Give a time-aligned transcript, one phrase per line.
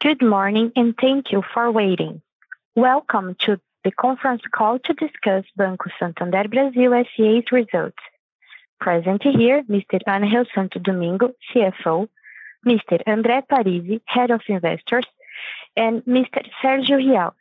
[0.00, 2.22] Good morning, and thank you for waiting.
[2.76, 7.98] Welcome to the conference call to discuss Banco Santander Brasil S.A.'s results.
[8.78, 9.98] Present here, Mr.
[10.06, 12.08] Ángel Santo Domingo, CFO,
[12.64, 13.02] Mr.
[13.08, 15.04] André Parize, Head of Investors,
[15.76, 16.46] and Mr.
[16.62, 17.34] Sérgio Rial,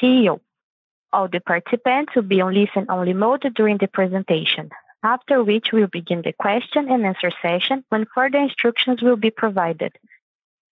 [0.00, 0.40] CEO.
[1.12, 4.70] All the participants will be on listen-only mode during the presentation,
[5.02, 9.92] after which we'll begin the question and answer session when further instructions will be provided.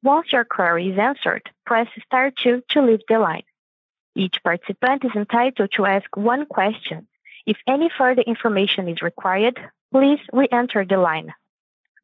[0.03, 3.43] Once your query is answered, press star two to leave the line.
[4.15, 7.07] Each participant is entitled to ask one question.
[7.47, 9.59] If any further information is required,
[9.93, 11.33] please re-enter the line.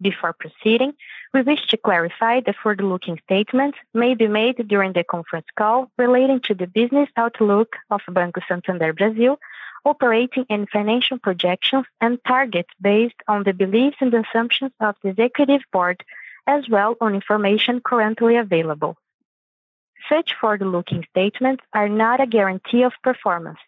[0.00, 0.92] Before proceeding,
[1.32, 6.40] we wish to clarify that forward-looking statements may be made during the conference call relating
[6.40, 9.38] to the business outlook of Banco Santander Brasil,
[9.86, 15.62] operating and financial projections and targets based on the beliefs and assumptions of the executive
[15.72, 16.02] board,
[16.46, 18.96] as well on information currently available.
[20.08, 23.58] Such forward-looking statements are not a guarantee of performance.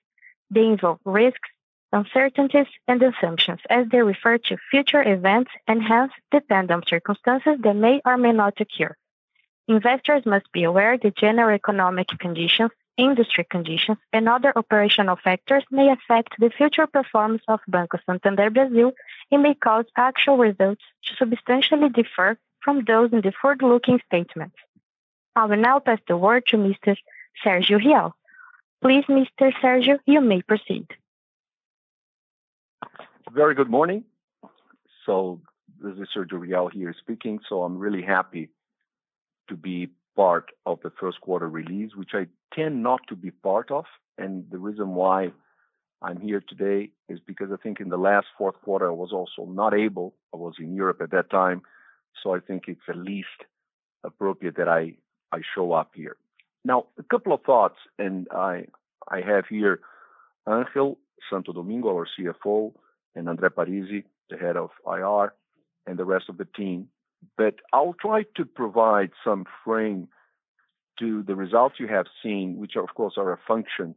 [0.50, 1.50] They involve risks,
[1.92, 7.77] uncertainties, and assumptions as they refer to future events and hence depend on circumstances that
[7.77, 8.94] may or may not occur.
[9.69, 15.91] Investors must be aware that general economic conditions, industry conditions, and other operational factors may
[15.91, 18.92] affect the future performance of Banco Santander Brasil
[19.30, 24.56] and may cause actual results to substantially differ from those in the forward-looking statements.
[25.34, 26.96] I will now pass the word to Mr.
[27.44, 28.14] Sérgio Rial.
[28.82, 29.52] Please, Mr.
[29.62, 30.86] Sérgio, you may proceed.
[33.32, 34.04] Very good morning.
[35.06, 35.41] So
[35.81, 37.38] this is Sérgio Rial here speaking.
[37.48, 38.50] So I'm really happy
[39.48, 43.70] to be part of the first quarter release, which I tend not to be part
[43.70, 43.84] of.
[44.16, 45.32] And the reason why
[46.03, 49.50] I'm here today is because I think in the last fourth quarter, I was also
[49.50, 50.14] not able.
[50.34, 51.62] I was in Europe at that time,
[52.22, 53.28] so I think it's at least
[54.04, 54.94] appropriate that I
[55.32, 56.16] I show up here.
[56.64, 58.66] Now, a couple of thoughts, and I
[59.08, 59.81] I have here
[60.47, 60.97] Ángel
[61.31, 62.72] Santo Domingo, our CFO,
[63.14, 65.34] and André Parize, the Head of IR,
[65.87, 66.88] and the rest of the team.
[67.37, 70.08] But I'll try to provide some frame
[70.98, 73.94] to the results you have seen, which of course are a function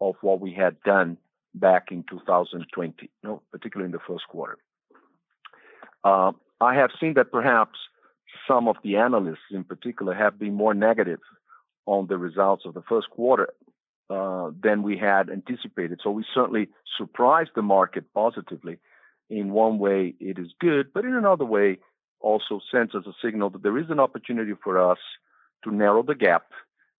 [0.00, 1.16] of what we had done
[1.54, 3.10] back in 2020,
[3.50, 4.58] particularly in the first quarter.
[6.04, 7.78] Uh, I have seen that perhaps
[8.46, 11.20] some of the analysts in particular have been more negative
[11.86, 13.48] on the results of the first quarter
[14.10, 16.00] uh, than we had anticipated.
[16.02, 18.78] So we certainly surprised the market positively.
[19.28, 21.78] In one way, it is good, but in another way,
[22.20, 24.98] also sends us a signal that there is an opportunity for us
[25.66, 26.46] to narrow the gap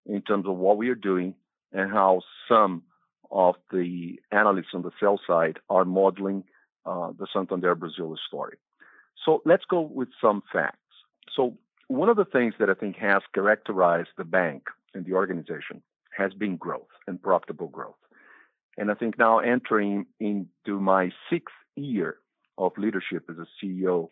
[0.06, 1.34] in terms of what we are doing
[1.72, 2.84] and how some
[3.32, 6.44] of the analysts on the sell side are modeling
[6.86, 8.58] uh, the Santander Brazil story.
[9.26, 10.78] So let's go with some facts.
[11.36, 11.58] So
[11.88, 14.64] one of the things that I think has characterized the bank
[14.94, 15.82] and the organization
[16.18, 17.96] has been growth and profitable growth.
[18.78, 22.18] And I think now entering into my sixth year
[22.58, 24.10] of leadership as a CEO,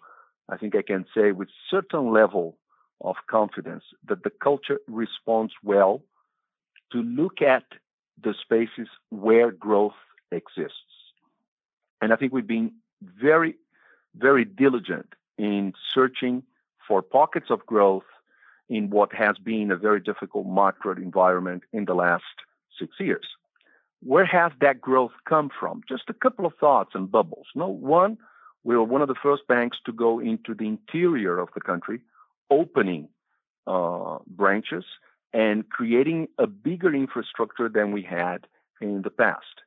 [0.49, 2.57] I think I can say with certain level
[3.01, 6.01] of confidence that the culture responds well
[6.91, 7.63] to look at
[8.21, 9.93] the spaces where growth
[10.31, 10.79] exists.
[12.01, 13.55] And I think we've been very
[14.15, 16.43] very diligent in searching
[16.87, 18.03] for pockets of growth
[18.69, 22.23] in what has been a very difficult macro environment in the last
[22.79, 23.25] six years.
[24.01, 25.81] Where has that growth come from?
[25.87, 27.47] Just a couple of thoughts and bubbles.
[27.55, 28.17] No one,
[28.63, 32.01] we were one of the first banks to go into the interior of the country,
[32.49, 33.09] opening
[33.67, 34.85] uh, branches
[35.33, 38.47] and creating a bigger infrastructure than we had
[38.81, 39.61] in the past.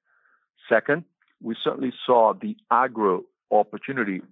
[0.69, 1.04] Second,
[1.42, 4.22] we certainly saw the agro opportunity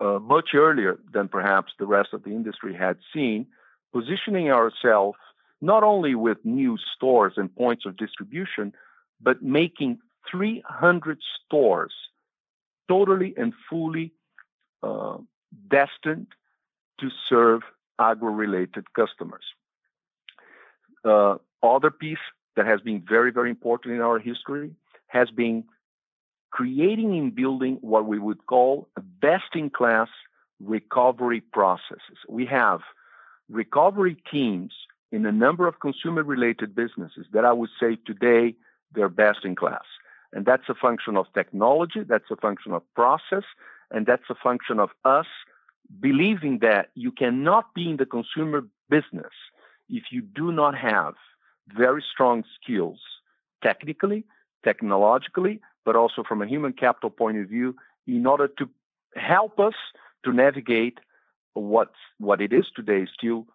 [0.00, 3.46] uh, much earlier than perhaps the rest of the industry had seen,
[3.92, 5.18] positioning ourselves
[5.60, 8.72] not only with new stores and points of distribution,
[9.20, 9.98] but making
[10.30, 11.92] 300 stores
[12.88, 14.12] totally and fully
[14.82, 15.16] uh,
[15.68, 16.26] destined
[17.00, 17.62] to serve
[17.98, 19.44] agro-related customers.
[21.04, 22.18] Other piece
[22.56, 24.70] that has been very very important in our history
[25.08, 25.64] has been
[26.50, 28.88] creating and building what we would call
[29.20, 30.08] best-in-class
[30.60, 32.18] recovery processes.
[32.28, 32.80] We have
[33.48, 34.72] recovery teams
[35.10, 38.54] in a number of consumer related businesses that I would say today
[38.92, 39.84] they're best in class.
[40.32, 43.44] And that's a function of technology, that's a function of process,
[43.90, 45.26] and that's a function of us
[46.00, 49.32] believing that you cannot be in the consumer business
[49.88, 51.14] if you do not have
[51.68, 52.98] very strong skills
[53.62, 54.24] technically,
[54.62, 57.74] technologically, but also from a human capital point of view
[58.06, 58.68] in order to
[59.16, 59.74] help us
[60.24, 60.98] to navigate
[61.54, 63.46] what's, what it is today still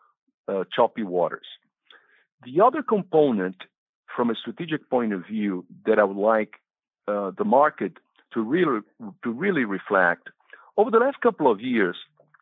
[0.48, 1.46] uh, choppy waters.
[2.44, 3.58] The other component
[4.16, 6.56] from a strategic point of view that I would like
[7.08, 7.94] uh, the market
[8.34, 8.82] to really
[9.24, 10.30] to really reflect
[10.78, 11.98] over the last couple of years,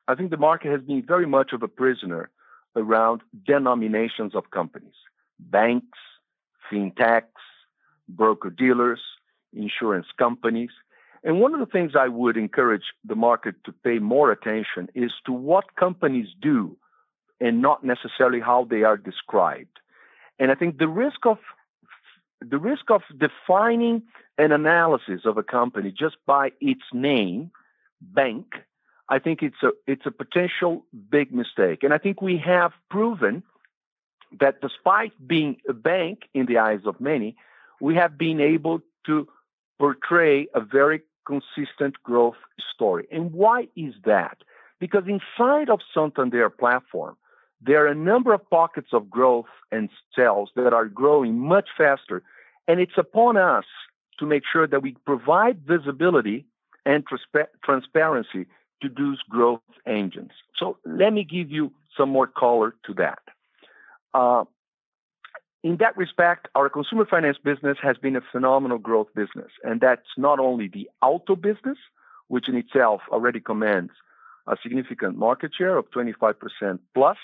[0.07, 2.29] I think the market has been very much of a prisoner
[2.75, 4.93] around denominations of companies,
[5.39, 5.97] banks,
[6.71, 7.23] fintechs,
[8.07, 9.01] broker dealers,
[9.53, 10.69] insurance companies.
[11.23, 15.11] And one of the things I would encourage the market to pay more attention is
[15.25, 16.77] to what companies do
[17.41, 19.79] and not necessarily how they are described.
[20.39, 21.37] And I think the risk of
[22.39, 24.03] the risk of defining
[24.37, 27.49] an analysis of a company just by its name,
[27.99, 28.45] bank,
[29.09, 31.83] I think it's a it's a potential big mistake.
[31.83, 33.43] And I think we have proven
[34.39, 37.35] that despite being a bank in the eyes of many,
[37.79, 39.27] we have been able to
[39.79, 42.35] portray a very consistent growth
[42.73, 43.07] story.
[43.11, 44.39] And why is that?
[44.79, 47.15] Because inside of Santander platform,
[47.61, 52.23] there are a number of pockets of growth and sales that are growing much faster.
[52.67, 53.65] And it's upon us
[54.19, 56.45] to make sure that we provide visibility
[56.85, 58.45] and transpa- transparency
[58.81, 60.31] to those growth engines.
[60.57, 63.19] So let me give you some more color to that.
[64.13, 64.45] Uh,
[65.63, 69.51] in that respect, our consumer finance business has been a phenomenal growth business.
[69.63, 71.77] And that's not only the auto business,
[72.27, 73.91] which in itself already commands
[74.47, 77.17] a significant market share of 25% plus,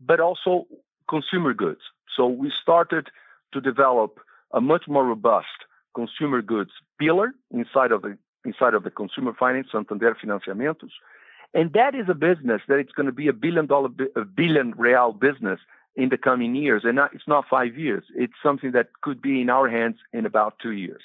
[0.00, 0.66] but also
[1.08, 1.80] consumer goods.
[2.14, 3.08] So we started
[3.52, 4.20] to develop
[4.52, 5.46] a much more robust
[5.94, 10.90] consumer goods pillar inside of the inside of the consumer finance, Santander Financiamentos.
[11.54, 14.72] And that is a business that it's going to be a billion dollar, a billion
[14.76, 15.60] real business
[15.96, 16.82] in the coming years.
[16.84, 18.04] And not, it's not five years.
[18.14, 21.02] It's something that could be in our hands in about two years.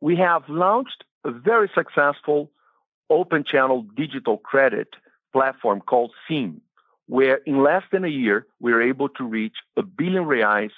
[0.00, 2.50] We have launched a very successful
[3.10, 4.88] open channel digital credit
[5.32, 6.60] platform called SIM,
[7.06, 10.70] where in less than a year, we are able to reach a billion reais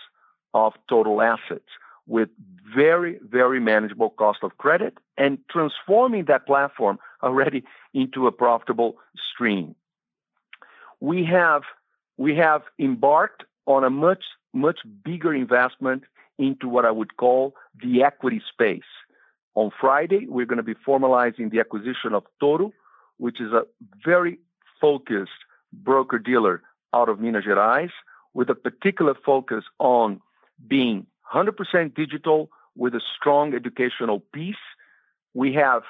[0.54, 1.68] of total assets
[2.08, 2.30] with
[2.74, 7.62] very, very manageable cost of credit and transforming that platform already
[7.94, 8.96] into a profitable
[9.32, 9.74] stream.
[11.00, 11.62] We have,
[12.16, 16.02] we have embarked on a much, much bigger investment
[16.38, 18.90] into what I would call the equity space.
[19.54, 22.72] On Friday, we're going to be formalizing the acquisition of Toro,
[23.18, 23.64] which is a
[24.04, 24.38] very
[24.80, 25.30] focused
[25.72, 26.62] broker dealer
[26.94, 27.90] out of Minas Gerais
[28.34, 30.20] with a particular focus on
[30.66, 34.56] being 100% digital with a strong educational piece.
[35.34, 35.82] We have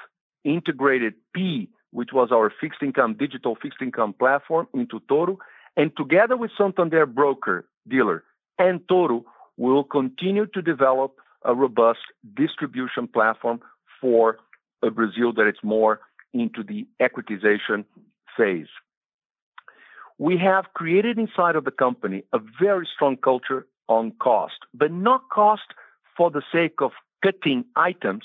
[0.43, 5.39] integrated Pi, which was our fixed income, digital fixed income platform, into Toro.
[5.77, 8.23] And together with Santander broker dealer
[8.57, 9.25] and Toro,
[9.57, 11.15] we'll continue to develop
[11.45, 11.99] a robust
[12.35, 13.61] distribution platform
[14.01, 14.37] for
[14.83, 16.01] a Brazil that is more
[16.33, 17.85] into the equitization
[18.37, 18.67] phase.
[20.17, 25.27] We have created inside of the company a very strong culture on cost, but not
[25.29, 25.73] cost
[26.15, 26.91] for the sake of
[27.21, 28.23] cutting items,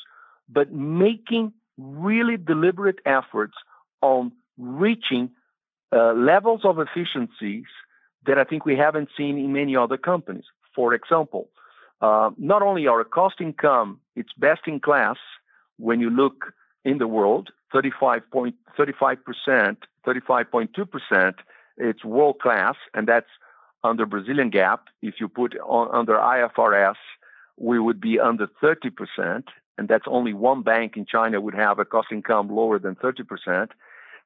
[0.48, 3.54] but making really deliberate efforts
[4.00, 5.30] on reaching
[5.92, 7.64] uh, levels of efficiencies
[8.26, 10.44] that I think we haven't seen in many other companies.
[10.74, 11.48] For example,
[12.00, 15.16] uh, not only our cost income, it's best in class
[15.78, 16.52] when you look
[16.84, 21.34] in the world, 35.35%, 35.2%,
[21.76, 23.26] it's world class, and that's
[23.84, 24.80] under Brazilian GAAP.
[25.02, 26.96] If you put on under IFRS,
[27.56, 29.44] we would be under 30%,
[29.78, 33.68] and that's only one bank in China would have a cost income lower than 30%.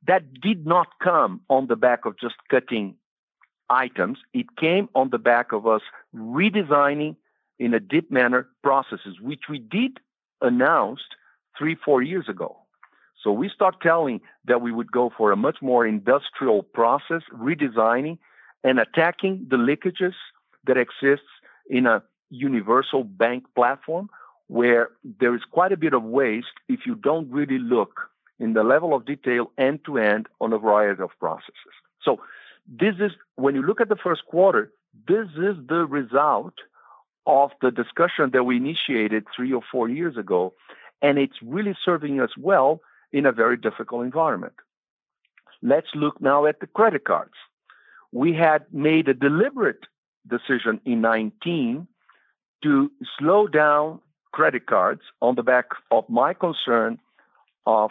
[0.07, 2.95] That did not come on the back of just cutting
[3.69, 4.19] items.
[4.33, 5.83] It came on the back of us
[6.15, 7.17] redesigning
[7.59, 9.99] in a deep manner processes, which we did
[10.41, 11.01] announce
[11.59, 12.57] three, four years ago.
[13.23, 18.19] So we start telling that we would go for a much more industrial process, redesigning
[18.65, 20.15] and attacking the leakages
[20.67, 21.27] that exists
[21.69, 24.09] in a universal bank platform
[24.49, 28.63] where there is quite a bit of waste if you don't really look in the
[28.63, 31.75] level of detail end to end on a variety of processes.
[32.03, 32.21] So
[32.67, 34.73] this is when you look at the first quarter,
[35.07, 36.55] this is the result
[37.27, 40.55] of the discussion that we initiated three or four years ago,
[41.03, 42.81] and it's really serving us well
[43.13, 44.55] in a very difficult environment.
[45.63, 47.35] Let's look now at the credit cards.
[48.13, 49.85] We had made a deliberate
[50.29, 51.87] decision in 19
[52.63, 54.01] to slow down
[54.33, 56.99] credit cards on the back of my concern
[57.67, 57.91] of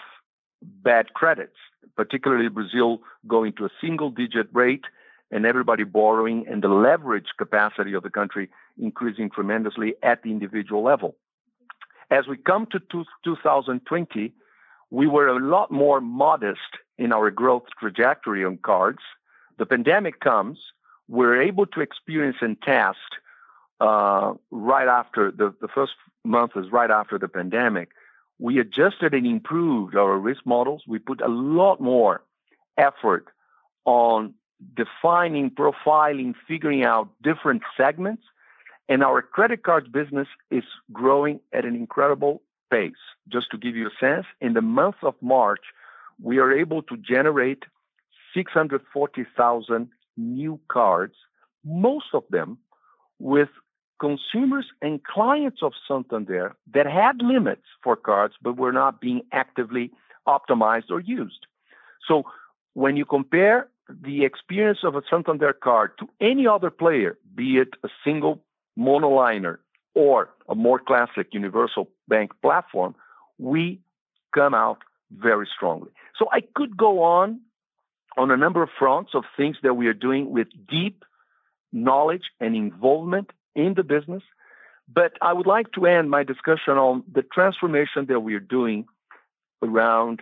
[0.62, 1.58] bad credits,
[1.96, 4.86] particularly Brazil going to a single digit rate
[5.32, 10.84] and everybody borrowing and the leverage capacity of the country increasing tremendously at the individual
[10.84, 11.16] level.
[12.10, 12.80] As we come to
[13.24, 14.34] 2020,
[14.90, 16.60] we were a lot more modest
[16.98, 19.00] in our growth trajectory on cards.
[19.58, 20.60] The pandemic comes,
[21.08, 22.98] we're able to experience and test
[23.80, 27.90] uh, right after the, the first month is right after the pandemic.
[28.40, 30.84] We adjusted and improved our risk models.
[30.88, 32.22] We put a lot more
[32.78, 33.28] effort
[33.86, 34.34] on
[34.76, 38.24] defining, profiling, figuring out different segments.
[38.90, 42.94] And our credit card business is growing at an incredible pace.
[43.28, 45.62] Just to give you a sense, in the month of March,
[46.22, 47.64] we are able to generate
[48.38, 51.16] 640,000 new cards,
[51.66, 52.60] most of them
[53.18, 53.50] with
[54.00, 59.92] consumers and clients of Santander that had limits for cards but were not being actively
[60.28, 61.48] optimized or used.
[62.08, 62.24] So
[62.76, 67.70] when you compare the experience of a Santander card to any other player, be it
[67.84, 68.44] a single
[68.78, 69.58] monoliner
[69.96, 72.94] or a more classic universal bank platform,
[73.40, 73.80] we
[74.32, 75.90] come out very strongly.
[76.20, 77.40] So I could go on
[78.18, 81.06] on a number of fronts of things that we are doing with deep
[81.72, 84.24] knowledge and involvement in the business.
[84.92, 88.86] But I would like to end my discussion on the transformation that we are doing
[89.62, 90.22] around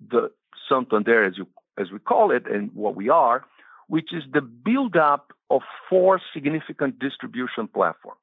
[0.00, 0.30] the
[0.68, 1.46] Santander, as you
[1.78, 3.44] as we call it, and what we are,
[3.88, 8.20] which is the build-up of four significant distribution platforms.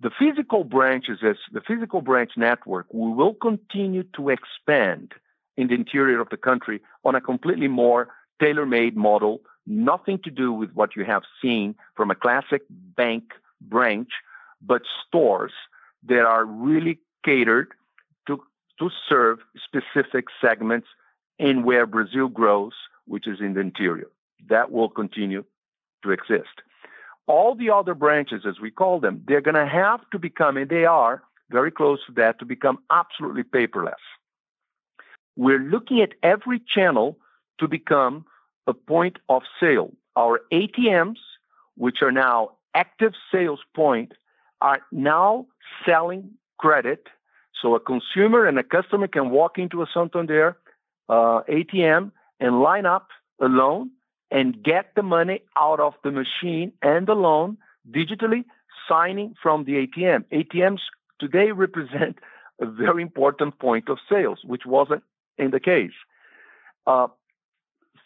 [0.00, 5.12] The physical branches, as the physical branch network, we will continue to expand
[5.56, 8.08] in the interior of the country on a completely more
[8.40, 13.24] tailor-made model, nothing to do with what you have seen from a classic bank
[13.60, 14.10] branch,
[14.60, 15.52] but stores
[16.06, 17.72] that are really catered
[18.26, 18.42] to,
[18.78, 20.88] to serve specific segments
[21.38, 22.72] in where Brazil grows,
[23.06, 24.08] which is in the interior.
[24.48, 25.44] That will continue
[26.02, 26.60] to exist.
[27.26, 30.68] All the other branches, as we call them, they're going to have to become, and
[30.68, 33.94] they are very close to that, to become absolutely paperless.
[35.36, 37.18] We're looking at every channel
[37.58, 38.24] to become
[38.66, 39.92] a point of sale.
[40.16, 41.18] Our ATMs,
[41.76, 44.12] which are now active sales point,
[44.60, 45.46] are now
[45.84, 47.06] selling credit.
[47.60, 50.56] So a consumer and a customer can walk into a Santander
[51.08, 53.08] uh, ATM and line up
[53.40, 53.90] a loan
[54.30, 57.58] and get the money out of the machine and the loan
[57.90, 58.44] digitally
[58.88, 60.24] signing from the ATM.
[60.32, 60.80] ATMs
[61.20, 62.18] today represent
[62.60, 65.02] a very important point of sales, which wasn't
[65.38, 65.92] in the case.
[66.86, 67.08] Uh,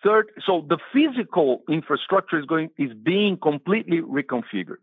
[0.05, 4.79] third, so the physical infrastructure is going is being completely reconfigured.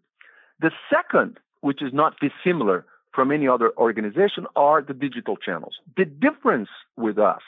[0.60, 5.76] The second, which is not dissimilar from any other organization, are the digital channels.
[5.98, 7.42] The difference with us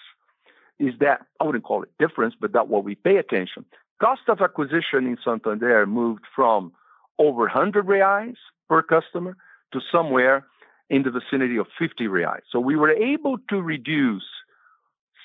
[0.80, 3.66] is that I wouldn't call it difference, but that what we pay attention.
[4.00, 6.72] Cost of acquisition in Santander moved from
[7.18, 8.36] over 100 reais
[8.70, 9.36] per customer
[9.74, 10.46] to somewhere
[10.90, 12.42] in the vicinity of 50 reais.
[12.52, 14.24] So we were able to reduce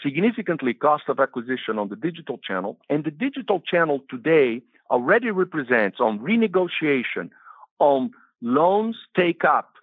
[0.03, 5.99] significantly cost of acquisition on the digital channel, and the digital channel today already represents
[6.01, 7.31] on renegotiation,
[7.79, 9.75] on loans take up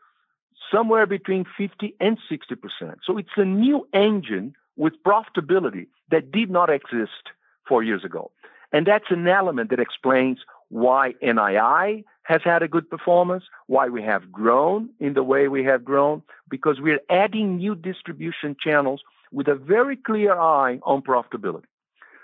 [0.72, 2.96] somewhere between 50 and 60%.
[3.04, 7.32] So it's a new engine with profitability that did not exist
[7.68, 8.32] four years ago.
[8.72, 14.04] And that's an element that explains why NII has had a good performance, why we
[14.04, 19.48] have grown in the way we have grown, because we're adding new distribution channels with
[19.48, 21.66] a very clear eye on profitability.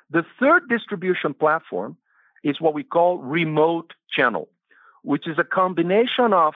[0.10, 1.98] The third distribution platform
[2.44, 4.50] is what we call remote channel,
[5.04, 6.54] which is a combination of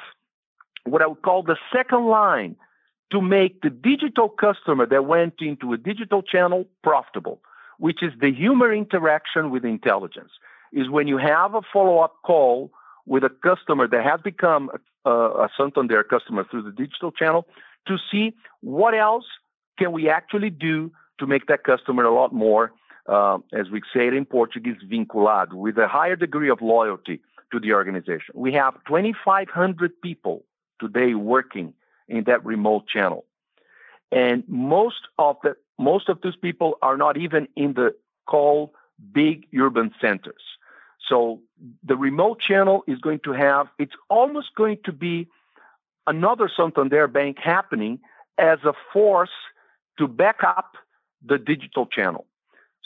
[0.85, 2.55] what I would call the second line
[3.11, 7.41] to make the digital customer that went into a digital channel profitable,
[7.79, 10.31] which is the human interaction with intelligence.
[10.71, 12.71] Is when you have a follow up call
[13.07, 14.69] with a customer that has become
[15.03, 17.47] a, a Santander customer through the digital channel
[17.87, 19.25] to see what else
[19.79, 22.71] can we actually do to make that customer a lot more,
[23.07, 27.21] uh, as we say it in Portuguese, vinculado, with a higher degree of loyalty
[27.51, 28.33] to the organization.
[28.35, 30.43] We have 2,500 people
[30.79, 31.73] today working
[32.07, 33.25] in that remote channel.
[34.11, 37.95] And most of the most of those people are not even in the
[38.27, 38.71] called
[39.13, 40.43] big urban centers.
[41.07, 41.39] So
[41.83, 45.27] the remote channel is going to have it's almost going to be
[46.07, 47.99] another Santander bank happening
[48.37, 49.29] as a force
[49.99, 50.75] to back up
[51.23, 52.25] the digital channel.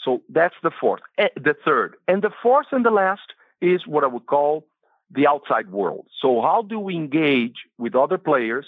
[0.04, 1.96] So that's the fourth, eh, the third.
[2.08, 4.66] And the fourth and the last is what I would call
[5.10, 6.08] the outside world.
[6.22, 8.66] So how do we engage with other players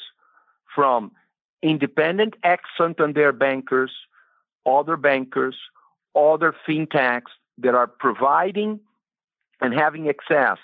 [0.74, 1.12] from
[1.62, 3.92] independent ex Santander bankers,
[4.66, 5.58] other bankers,
[6.16, 8.80] other fintechs that are providing
[9.60, 10.58] and having access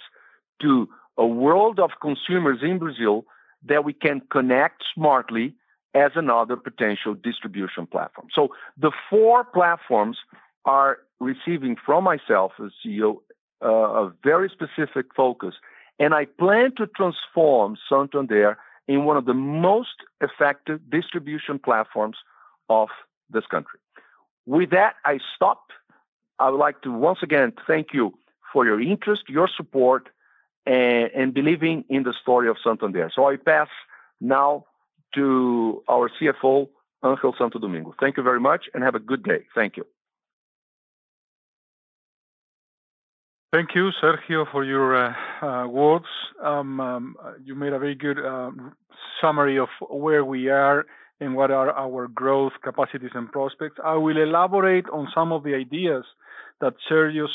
[0.62, 3.26] to a world of consumers in Brazil
[3.64, 5.56] that we can connect smartly
[5.94, 8.28] as another potential distribution platform.
[8.34, 10.18] So the four platforms
[10.66, 13.18] are receiving from myself as CEO
[13.64, 13.68] uh,
[14.08, 15.56] a very specific focus,
[16.00, 18.58] and I plan to transform Santander
[18.88, 22.18] in one of the most effective distribution platforms
[22.70, 22.90] of
[23.30, 23.80] this country.
[24.46, 25.68] With that, I stop.
[26.40, 28.18] I would like to once again thank you
[28.52, 30.10] for your interest, your support,
[30.66, 33.12] and, and believing in the story of Santander.
[33.14, 33.68] So I pass
[34.20, 34.66] now
[35.16, 36.68] to our CFO,
[37.04, 37.94] Angel Santo Domingo.
[38.00, 39.46] Thank you very much and have a good day.
[39.56, 39.86] Thank you.
[43.52, 46.06] Thank you, Sergio, for your uh, uh, words.
[46.42, 48.52] Um, um, you made a very good uh,
[49.20, 50.86] summary of where we are
[51.20, 53.78] and what are our growth capacities and prospects.
[53.84, 56.06] I will elaborate on some of the ideas
[56.62, 57.28] that Sergio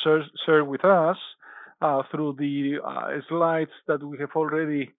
[0.47, 1.19] shared with us
[2.11, 2.79] through the
[3.29, 4.93] slides that we have already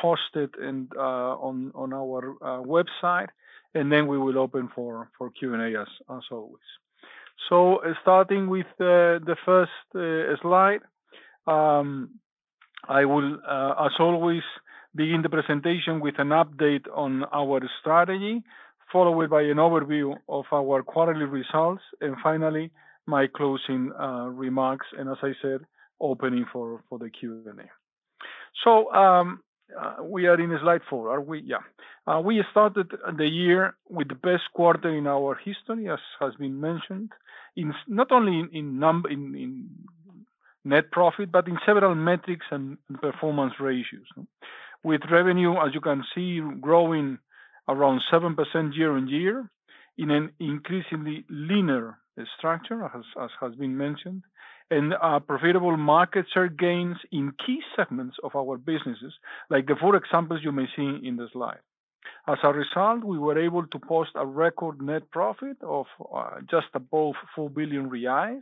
[0.00, 3.28] posted and uh, on on our website,
[3.74, 6.70] and then we will open for for Q&A as as always.
[7.48, 9.72] So starting with the first
[10.42, 10.80] slide,
[11.46, 12.20] um,
[12.88, 14.42] I will, as always,
[14.94, 18.42] begin the presentation with an update on our strategy,
[18.92, 22.70] followed by an overview of our quarterly results, and finally,
[23.06, 23.90] my closing
[24.36, 25.60] remarks, and as I said,
[26.00, 27.68] opening for, for the Q&A.
[28.64, 29.40] So um,
[29.80, 31.42] uh, we are in slide four, are we?
[31.44, 31.58] Yeah.
[32.06, 36.60] Uh, we started the year with the best quarter in our history, as has been
[36.60, 37.10] mentioned,
[37.56, 39.68] in not only in in,
[40.64, 44.06] net profit, but in several metrics and performance ratios.
[44.84, 47.18] With revenue, as you can see, growing
[47.68, 49.50] around 7% year on year
[49.98, 51.98] in an increasingly linear
[52.36, 54.22] structure, as, as has been mentioned,
[54.72, 59.12] and uh, profitable market share gains in key segments of our businesses,
[59.50, 61.62] like the four examples you may see in the slide.
[62.26, 66.68] As a result, we were able to post a record net profit of uh, just
[66.74, 68.40] above 4 billion reais,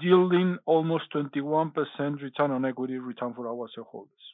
[0.00, 1.74] yielding almost 21%
[2.22, 4.24] return on equity return for our shareholders.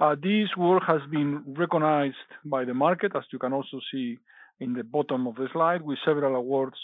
[0.00, 4.18] Uh, this work has been recognized by the market, as you can also see
[4.60, 6.78] in the bottom of the slide, with several awards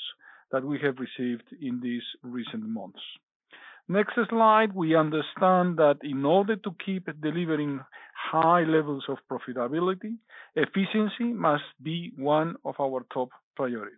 [0.52, 3.00] that we have received in these recent months.
[3.90, 7.80] Next slide, we understand that in order to keep delivering
[8.30, 10.16] high levels of profitability,
[10.54, 13.96] efficiency must be one of our top priorities.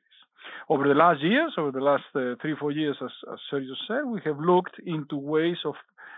[0.68, 4.04] Over the last years, over the last uh, three, four years, as, as Sergio said,
[4.06, 5.74] we have looked into ways of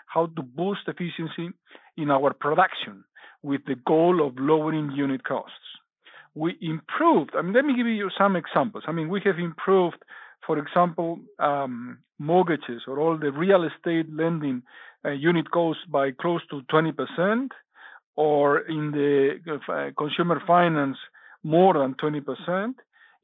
[0.06, 1.48] how to boost efficiency
[1.96, 3.04] in our production
[3.42, 5.54] with the goal of lowering unit costs.
[6.34, 8.84] We improved, I mean, let me give you some examples.
[8.86, 10.02] I mean, we have improved
[10.46, 14.62] for example, um, mortgages or all the real estate lending
[15.04, 17.48] uh, unit costs by close to 20%,
[18.14, 20.96] or in the uh, consumer finance
[21.42, 22.74] more than 20%.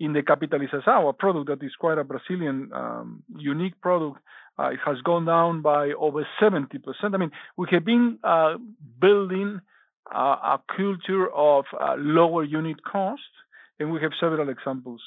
[0.01, 4.21] In the Capitalização, a product that is quite a Brazilian um, unique product,
[4.57, 6.63] uh, it has gone down by over 70%.
[7.03, 8.59] I mean, we have been uh,
[9.01, 9.61] building
[10.11, 13.21] a culture of uh, lower unit cost,
[13.79, 15.03] and we have several examples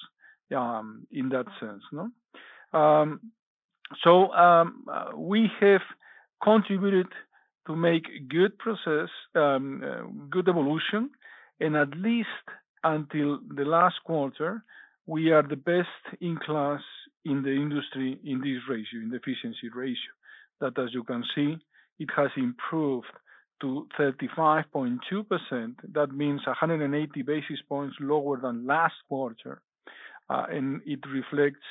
[0.56, 1.84] um, in that sense.
[1.92, 2.10] No?
[2.78, 3.32] Um,
[4.04, 5.82] so um, uh, we have
[6.44, 7.08] contributed
[7.68, 11.12] to make good process, um, uh, good evolution,
[11.60, 12.28] and at least
[12.84, 14.64] until the last quarter,
[15.06, 16.82] we are the best in class
[17.26, 20.14] in the industry in this ratio, in the efficiency ratio.
[20.60, 21.58] That, as you can see,
[22.00, 23.08] it has improved
[23.62, 25.76] to 35.2%.
[25.94, 29.62] That means 180 basis points lower than last quarter
[30.50, 31.66] and it reflects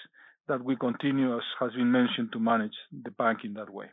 [0.49, 3.87] that we continue, as has been mentioned, to manage the bank in that way.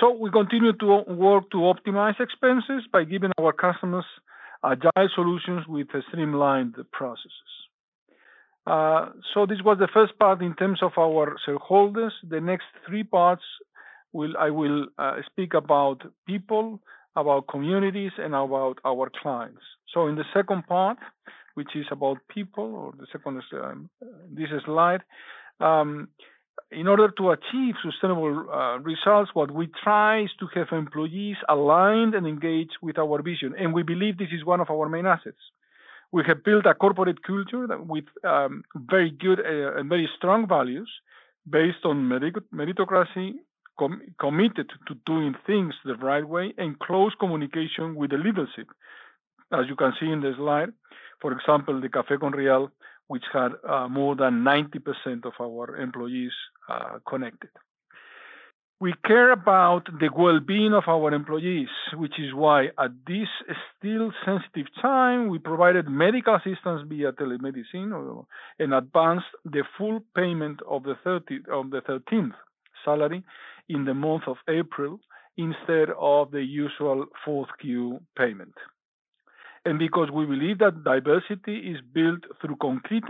[0.00, 0.86] So we continue to
[1.26, 4.06] work to optimize expenses by giving our customers
[4.64, 7.52] agile solutions with streamlined processes.
[8.66, 12.14] Uh, so this was the first part in terms of our shareholders.
[12.28, 13.42] The next three parts
[14.12, 16.80] will I will uh, speak about people,
[17.14, 19.60] about communities, and about our clients.
[19.92, 20.98] So in the second part,
[21.54, 23.90] which is about people, or the second um,
[24.30, 25.02] this slide.
[25.60, 26.08] Um,
[26.70, 32.14] in order to achieve sustainable uh, results, what we try is to have employees aligned
[32.14, 35.38] and engaged with our vision, and we believe this is one of our main assets.
[36.12, 40.90] We have built a corporate culture with um, very good uh, and very strong values
[41.48, 42.08] based on
[42.52, 43.32] meritocracy,
[43.78, 48.68] com committed to doing things the right way, and close communication with the leadership.
[49.52, 50.72] As you can see in the slide,
[51.20, 52.70] for example, the Café com Rial,
[53.06, 56.32] which had uh, more than 90% of our employees
[56.68, 57.50] uh, connected.
[58.80, 63.28] We care about the well-being of our employees, which is why at this
[63.78, 68.26] still sensitive time, we provided medical assistance via telemedicine
[68.58, 72.34] and advanced the full payment of the 30 of the 13th
[72.84, 73.22] salary
[73.68, 74.98] in the month of April
[75.36, 78.54] instead of the usual fourth Q payment.
[79.64, 83.04] And because we believe that diversity is built through concrete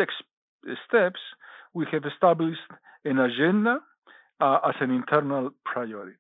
[0.87, 1.21] steps,
[1.73, 2.61] we have established
[3.05, 3.81] an agenda
[4.41, 6.17] uh, as an internal priority.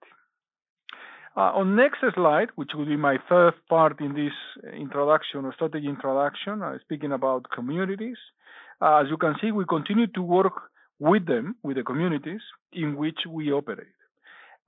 [1.36, 4.32] Uh, on next slide, which will be my third part in this
[4.72, 8.16] introduction or strategy introduction, uh, speaking about communities.
[8.80, 10.54] Uh, as you can see, we continue to work
[11.00, 12.40] with them, with the communities
[12.72, 13.98] in which we operate,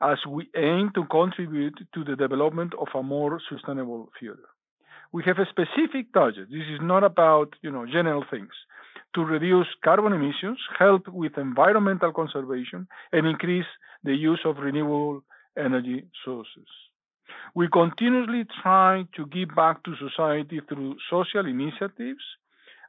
[0.02, 4.48] as we aim to contribute to the development of a more sustainable future.
[5.12, 6.48] We have a specific target.
[6.50, 8.52] This is not about, you know, general things
[9.14, 13.66] to reduce carbon emissions, help with environmental conservation, and increase
[14.04, 15.22] the use of renewable
[15.58, 16.68] energy sources.
[17.54, 22.24] We continuously try to give back to society through social initiatives,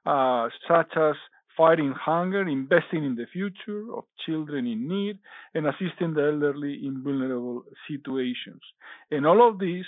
[0.06, 1.16] uh, such as
[1.56, 5.18] fighting hunger, investing in the future of children in need,
[5.56, 8.62] and assisting the elderly in vulnerable situations.
[9.10, 9.86] And all of this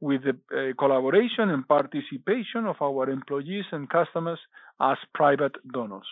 [0.00, 4.38] with the uh, collaboration and participation of our employees and customers
[4.80, 6.06] as private donors.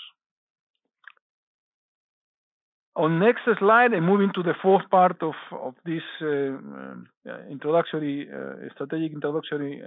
[2.96, 5.34] On next slide, and moving to the fourth part of,
[5.84, 8.26] this uh, uh, introductory,
[8.74, 9.82] strategic introductory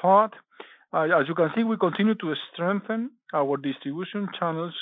[0.00, 0.32] part,
[0.94, 4.74] as you can see, we continue to strengthen our distribution channels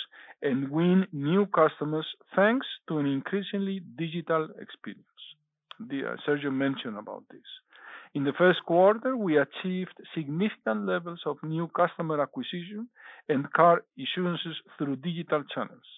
[0.43, 5.03] and win new customers thanks to an increasingly digital experience.
[6.25, 7.43] Sergio mentioned about this.
[8.15, 12.89] In the first quarter, we achieved significant levels of new customer acquisition
[13.29, 15.89] and car issuances through digital channels.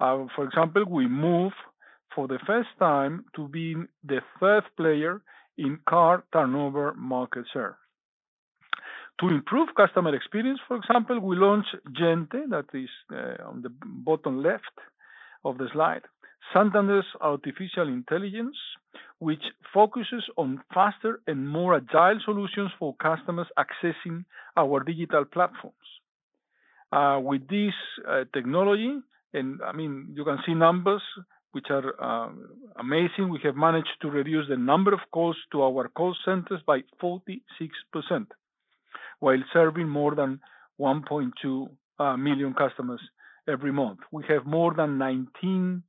[0.00, 1.54] Uh, for example, we moved
[2.14, 5.22] for the first time to being the third player
[5.58, 7.76] in car turnover market share.
[9.20, 14.42] To improve customer experience, for example, we launched Gente, that is uh, on the bottom
[14.42, 14.64] left
[15.44, 16.02] of the slide,
[16.52, 18.56] Santander's artificial intelligence,
[19.18, 24.24] which focuses on faster and more agile solutions for customers accessing
[24.56, 25.76] our digital platforms.
[26.92, 27.74] Uh, with this
[28.08, 28.98] uh, technology,
[29.34, 31.02] and I mean, you can see numbers
[31.52, 32.30] which are uh,
[32.78, 33.28] amazing.
[33.30, 37.40] We have managed to reduce the number of calls to our call centers by 46%,
[39.20, 40.40] while serving more than
[40.78, 43.00] 1.2 uh, million customers
[43.48, 44.00] every month.
[44.12, 45.82] We have more than 19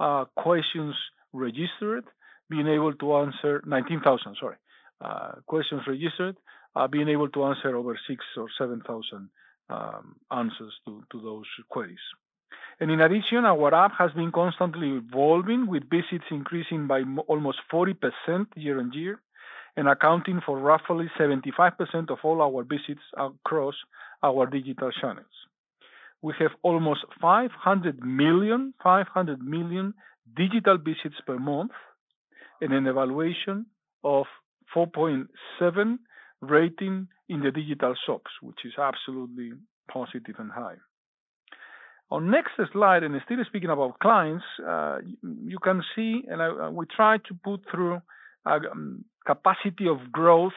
[0.00, 0.94] uh, questions
[1.32, 2.04] registered,
[2.50, 4.56] being able to answer 19,000, sorry,
[5.00, 6.36] uh, questions registered,
[6.76, 9.28] uh, being able to answer over six or 7,000
[9.68, 11.98] um, answers to, to those queries.
[12.80, 17.94] And in addition, our app has been constantly evolving with visits increasing by almost 40%
[18.56, 19.20] year on year
[19.76, 23.74] and accounting for roughly 75% of all our visits across
[24.22, 25.26] our digital channels
[26.22, 29.92] we have almost 500 million, 500 million
[30.36, 31.72] digital visits per month
[32.60, 33.66] and an evaluation
[34.04, 34.26] of
[34.74, 35.98] 4.7
[36.40, 39.52] rating in the digital shops, which is absolutely
[39.92, 40.76] positive and high.
[42.10, 46.84] On next slide, and still speaking about clients, uh, you can see, and I, we
[46.94, 48.00] try to put through
[48.46, 50.52] a um, capacity of growth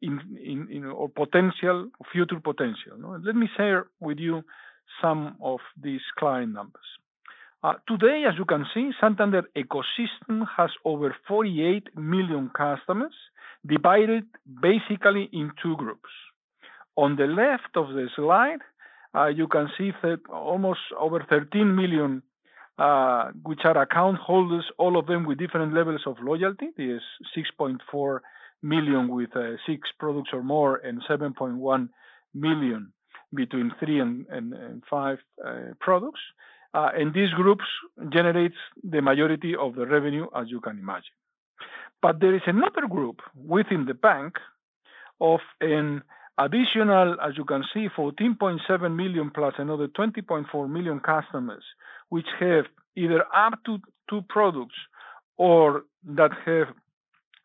[0.00, 3.20] in, in, in, or potential, future potential.
[3.22, 4.42] Let me share with you
[5.00, 6.84] some of these client numbers.
[7.62, 13.14] Uh, today, as you can see, Santander ecosystem has over 48 million customers,
[13.66, 14.24] divided
[14.62, 16.10] basically in two groups.
[16.96, 18.60] On the left of the slide,
[19.12, 22.22] uh, you can see that almost over 13 million,
[22.78, 26.68] uh, which are account holders, all of them with different levels of loyalty.
[26.76, 27.02] There's
[27.36, 28.20] 6.4
[28.62, 29.30] million with
[29.66, 31.88] six products or more, and 7.1
[32.34, 32.92] million
[33.34, 36.20] between three and, and, and five uh, products.
[36.74, 37.64] Uh, and these groups
[38.10, 41.16] generates the majority of the revenue, as you can imagine.
[42.02, 44.36] But there is another group within the bank
[45.20, 46.02] of an
[46.38, 51.64] additional, as you can see, 14.7 million plus another 20.4 million customers,
[52.10, 54.76] which have either up to two products
[55.36, 56.68] or that have,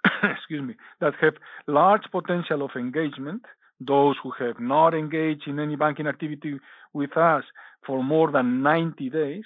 [0.24, 1.34] excuse me, that have
[1.68, 3.44] large potential of engagement
[3.88, 6.60] those who have not engaged in any banking activity
[6.94, 7.44] with us
[7.86, 9.44] for more than 90 days,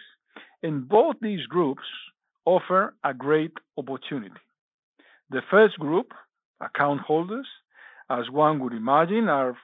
[0.64, 1.84] and both these groups
[2.46, 4.42] offer a great opportunity.
[5.30, 6.14] The first group,
[6.62, 7.48] account holders,
[8.10, 9.58] as one would imagine, are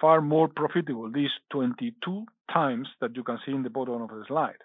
[0.00, 4.24] far more profitable, these 22 times that you can see in the bottom of the
[4.26, 4.62] slide.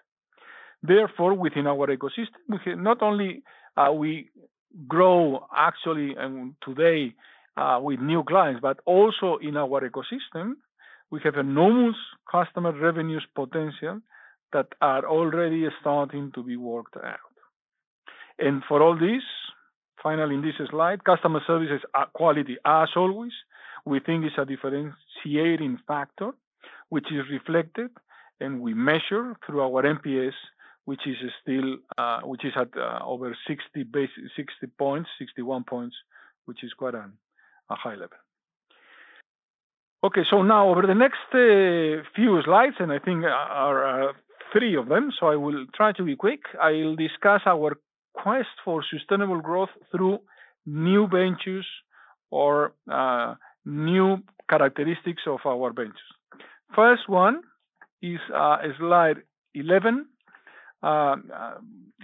[0.82, 3.42] Therefore, within our ecosystem, we not only
[3.76, 4.30] uh, we
[4.88, 7.12] grow actually and today uh,
[7.80, 10.54] with new clients, but also in our ecosystem,
[11.10, 11.96] we have enormous
[12.30, 14.00] customer revenues potential
[14.52, 17.18] that are already starting to be worked out.
[18.38, 19.22] And for all this,
[20.02, 21.80] finally in this slide, customer services
[22.14, 23.32] quality, as always,
[23.84, 26.30] we think is a differentiating factor,
[26.88, 27.90] which is reflected
[28.40, 30.34] and we measure through our NPS,
[30.84, 35.96] which is still uh, which is at uh, over 60 base 60 points, 61 points,
[36.46, 37.08] which is quite a,
[37.72, 38.20] a high level.
[40.04, 44.12] Okay, so now over the next uh, few slides, and I think are uh,
[44.52, 46.40] three of them, so I will try to be quick.
[46.60, 47.78] I'll discuss our
[48.14, 50.18] quest for sustainable growth through
[50.66, 51.66] new ventures
[52.30, 54.18] or uh, new
[54.50, 56.12] characteristics of our ventures.
[56.74, 57.42] First one
[58.02, 59.18] is uh, slide
[59.54, 60.06] 11.
[60.82, 61.16] Uh,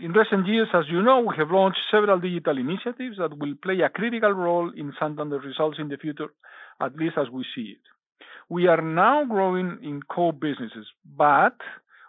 [0.01, 3.81] in recent years, as you know, we have launched several digital initiatives that will play
[3.81, 6.29] a critical role in Santander results in the future,
[6.81, 7.81] at least as we see it.
[8.49, 11.57] We are now growing in core businesses, but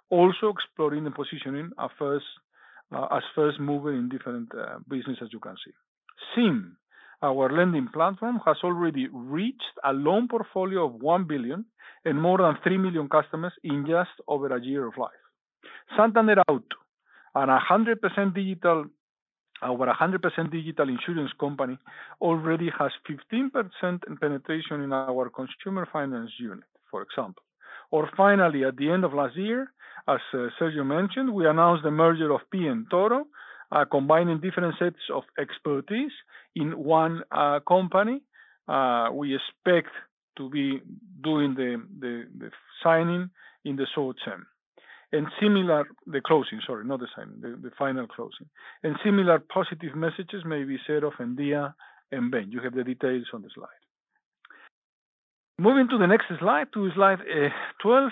[0.09, 2.25] also exploring the positioning as first,
[2.95, 5.71] uh, as first mover in different uh, businesses, as you can see.
[6.35, 6.77] SIM,
[7.21, 11.65] our lending platform, has already reached a loan portfolio of 1 billion
[12.05, 15.18] and more than 3 million customers in just over a year of life.
[15.97, 16.77] Santander Auto,
[17.35, 18.85] an 100% digital,
[19.61, 21.77] over 100% digital insurance company,
[22.21, 27.43] already has 15% penetration in our consumer finance unit, for example.
[27.91, 29.71] Or finally, at the end of last year,
[30.07, 33.25] as uh, Sergio mentioned, we announced the merger of Pi and Toro,
[33.71, 36.11] uh, combining different sets of expertise
[36.55, 38.21] in one uh, company.
[39.13, 39.89] We expect
[40.37, 40.81] to be
[41.23, 42.51] doing the
[42.83, 43.29] signing
[43.65, 44.47] in the short term
[45.11, 48.47] and similar the closing sorry not the signing the, the final closing.
[48.83, 51.73] And similar positive messages may be said of Emdia
[52.11, 53.67] and Ben you have the details on the slide.
[55.57, 57.49] Moving to the next slide to slide uh,
[57.81, 58.11] 12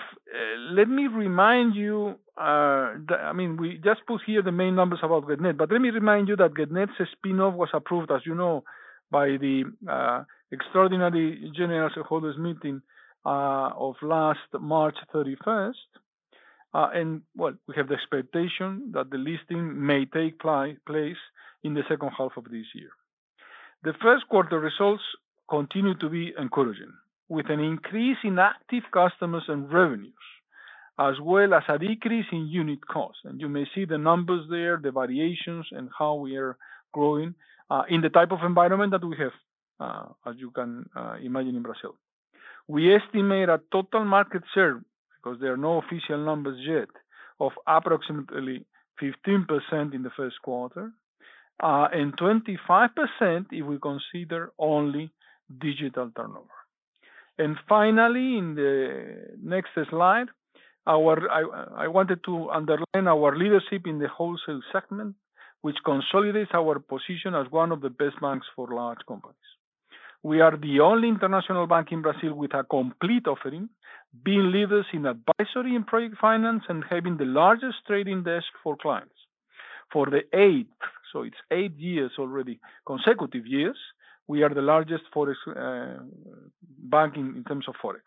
[0.72, 5.00] let me remind you uh, that, I mean we just put here the main numbers
[5.02, 8.64] about GetNet but let me remind you that GetNet's spin-off was approved as you know
[9.10, 12.82] by the uh, extraordinary general shareholders meeting
[13.24, 15.74] uh, of last March 31st
[16.74, 21.16] uh, and well, we have the expectation that the listing may take place
[21.64, 22.90] in the second half of this year.
[23.84, 25.02] The first quarter results
[25.48, 26.92] continue to be encouraging,
[27.28, 30.12] with an increase in active customers and revenues,
[30.98, 33.20] as well as a decrease in unit costs.
[33.24, 36.58] And you may see the numbers there, the variations, and how we are
[36.92, 37.34] growing
[37.70, 39.32] uh, in the type of environment that we have,
[39.80, 41.94] uh, as you can uh, imagine in Brazil.
[42.66, 44.82] We estimate a total market share
[45.22, 46.88] because there are no official numbers yet,
[47.40, 48.64] of approximately
[49.02, 50.92] 15% in the first quarter,
[51.62, 55.10] uh, and 25% if we consider only
[55.60, 56.58] digital turnover.
[57.38, 60.26] And finally, in the next slide,
[60.86, 65.14] our I, I wanted to underline our leadership in the wholesale segment,
[65.60, 69.36] which consolidates our position as one of the best banks for large companies.
[70.22, 73.68] We are the only international bank in Brazil with a complete offering,
[74.24, 79.14] being leaders in advisory and project finance and having the largest trading desk for clients.
[79.92, 80.68] For the eighth,
[81.12, 83.76] so it's eight years already, consecutive years,
[84.26, 86.02] we are the largest forex uh,
[86.78, 88.02] bank in, in terms of forex.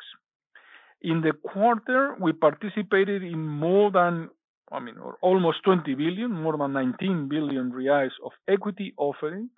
[1.02, 4.30] In the quarter, we participated in more than,
[4.72, 9.50] I mean, or almost 20 billion, more than 19 billion reais of equity offerings,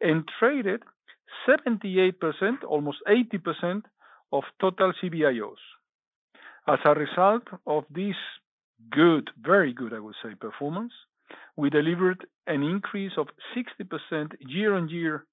[0.00, 0.82] and traded
[1.48, 3.82] 78%, almost 80%
[4.32, 5.62] of total CBIOs.
[6.66, 8.16] As a result of this
[8.90, 10.92] good, very good, I would say, performance,
[11.56, 15.24] we delivered an increase of 60% year-on-year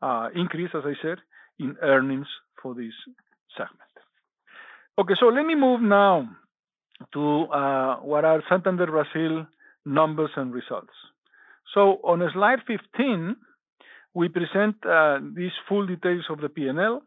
[0.00, 1.18] uh, increase, as I said,
[1.58, 2.26] in earnings
[2.62, 2.92] for this
[3.56, 3.80] segment.
[4.98, 6.28] Okay, so let me move now
[7.12, 9.46] to uh, what are Santander Brazil
[9.84, 10.92] numbers and results.
[11.74, 13.36] So on slide 15,
[14.14, 17.02] we present uh, these full details of the P&L.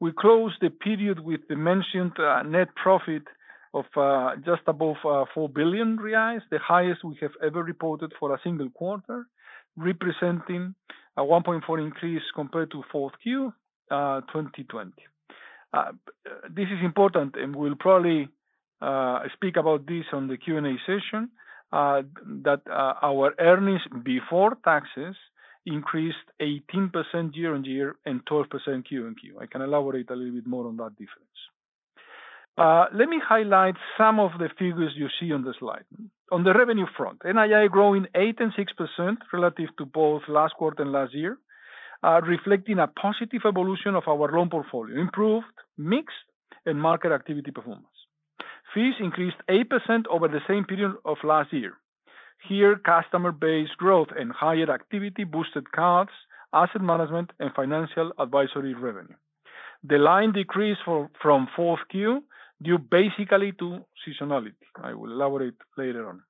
[0.00, 3.22] We close the period with the mentioned uh, net profit
[3.74, 8.40] of uh, just above 4 billion reais, the highest we have ever reported for a
[8.42, 9.26] single quarter,
[9.76, 10.74] representing
[11.16, 13.52] a 1.4 increase compared to fourth Q
[13.90, 14.92] 2020.
[16.50, 18.28] This is important, and we'll probably
[19.34, 21.30] speak about this on the Q&A session,
[21.72, 25.16] that our earnings before taxes
[25.68, 29.38] increased 18% year-on-year and 12% Q-on-Q.
[29.40, 31.38] I can elaborate a little bit more on that difference.
[32.56, 35.84] Uh, let me highlight some of the figures you see on the slide.
[36.32, 40.92] On the revenue front, NII growing 8 and 6% relative to both last quarter and
[40.92, 41.38] last year,
[42.02, 46.12] uh, reflecting a positive evolution of our loan portfolio, improved mix
[46.66, 47.86] and market activity performance.
[48.74, 51.74] Fees increased 8% over the same period of last year.
[52.46, 56.10] Here, customer base growth and higher activity boosted cards,
[56.52, 59.16] asset management, and financial advisory revenue.
[59.84, 62.24] The line decreased from fourth Q
[62.62, 64.54] due basically to seasonality.
[64.82, 66.22] I will elaborate later on.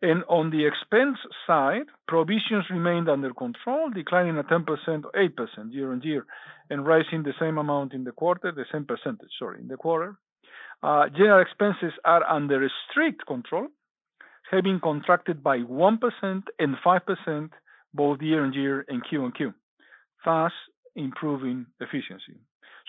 [0.00, 4.66] And on the expense side, provisions remained under control, declining at 10%
[5.04, 6.26] or 8% year-on-year,
[6.70, 10.16] and rising the same amount in the quarter, the same percentage, sorry, in the quarter.
[10.82, 13.68] Uh, general expenses are under strict control,
[14.52, 15.98] having contracted by 1%
[16.58, 17.50] and 5%
[17.94, 19.52] both year-on-year and Q-on-Q,
[20.24, 20.52] thus
[20.94, 22.36] improving efficiency.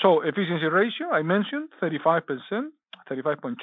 [0.02, 2.22] So efficiency ratio, I mentioned 35%,
[3.10, 3.56] 35.2%,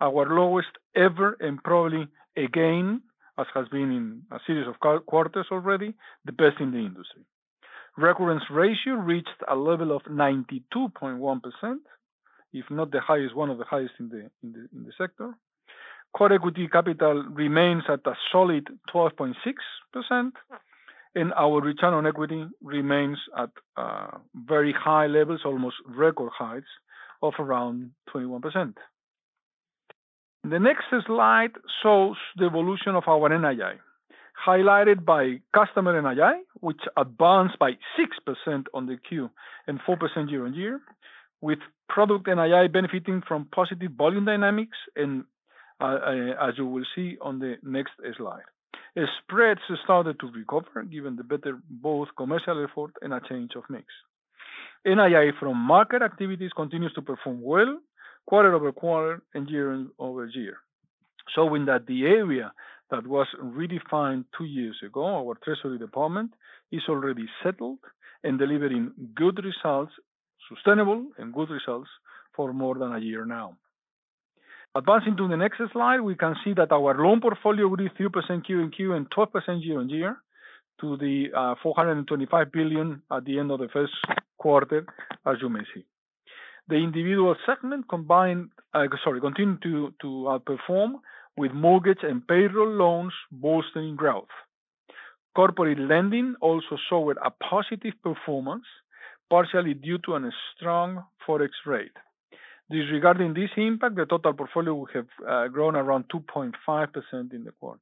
[0.00, 3.02] our lowest ever, and probably again,
[3.38, 5.94] as has been in a series of quarters already,
[6.24, 7.22] the best in the industry.
[7.96, 11.40] Recurrence ratio reached a level of 92.1%,
[12.52, 15.34] if not the highest, one of the highest in the in the sector.
[16.16, 20.32] Core equity capital remains at a solid 12.6%,
[21.14, 26.62] and our return on equity remains at uh, very high levels, almost record highs
[27.22, 28.74] of around 21%.
[30.44, 33.78] The next slide shows the evolution of our NII,
[34.46, 39.30] highlighted by customer NII, which advanced by 6% on the Q
[39.66, 40.80] and 4% year-on-year,
[41.40, 45.24] with product NII benefiting from positive volume dynamics, and
[45.80, 48.42] as you will see on the next slide.
[49.22, 53.86] Spreads started to recover given the better both commercial effort and a change of mix.
[54.86, 57.78] NII from market activities continues to perform well
[58.26, 60.56] quarter-over-quarter and year-over-year,
[61.34, 62.52] showing that the area
[62.90, 66.32] that was redefined two years ago, our treasury department,
[66.70, 67.78] is already settled
[68.24, 69.92] and delivering good results,
[70.48, 71.88] sustainable and good results
[72.34, 73.56] for more than a year now.
[74.74, 78.92] Advancing to the next slide, we can see that our loan portfolio grew 3% Q-on-Q
[78.92, 80.16] and 12% year-on-year
[80.80, 83.92] to the 425 billion at the end of the first
[84.38, 84.86] quarter,
[85.26, 85.84] as you may see.
[86.68, 91.00] The individual segment combined uh sorry, continued to outperform
[91.36, 94.28] with mortgage and payroll loans boosting growth.
[95.34, 98.64] Corporate lending also showed a positive performance,
[99.30, 101.96] partially due to a strong Forex rate.
[102.70, 106.52] Disregarding this impact, the total portfolio would have uh, grown around 2.5%
[107.32, 107.80] in the quarter.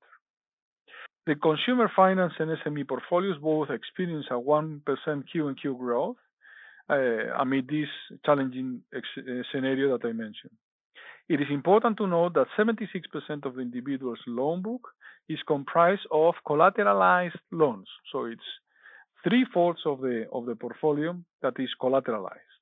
[1.27, 4.81] The consumer finance and SME portfolios both experienced a 1%
[5.33, 6.17] Q-on-Q growth
[6.89, 6.95] uh,
[7.41, 7.89] amid this
[8.25, 9.01] challenging uh,
[9.51, 10.55] scenario that I mentioned.
[11.29, 14.87] It is important to note that 76% of the individual's loan book
[15.29, 17.89] is comprised of collateralized loans.
[18.13, 18.49] So it's
[19.25, 22.56] three-fourths of the portfolio that is collateralized.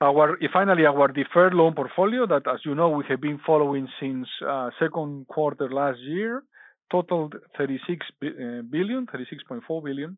[0.00, 3.88] Our eh, finally, our deferred loan portfolio that, as you know, we have been following
[4.00, 6.44] since uh, second quarter last year,
[6.90, 8.28] totaled 36 eh,
[8.70, 10.16] billion, 36.4 billion,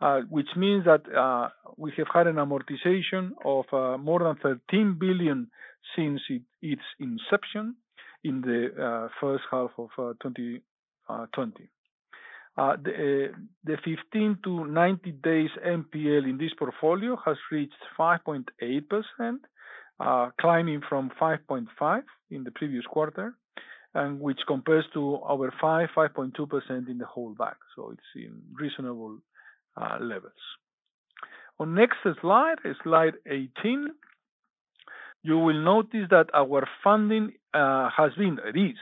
[0.00, 3.64] uh, which means that uh, we have had an amortization of
[3.98, 4.36] more than
[4.68, 5.48] 13 billion
[5.96, 6.20] since
[6.60, 7.76] its inception
[8.24, 9.88] in the first half of
[10.22, 11.70] 2020.
[12.56, 12.76] Uh, uh,
[13.64, 19.38] the 15 to 90 days NPL in this portfolio has reached 5.8%,
[19.98, 23.34] uh, climbing from 5.5 in the previous quarter,
[23.94, 27.56] and which compares to our 5.2% in the whole bank.
[27.74, 29.18] So it's in reasonable
[29.76, 30.32] uh, levels.
[31.58, 33.88] On next slide, slide 18,
[35.22, 38.76] you will notice that our funding has been, it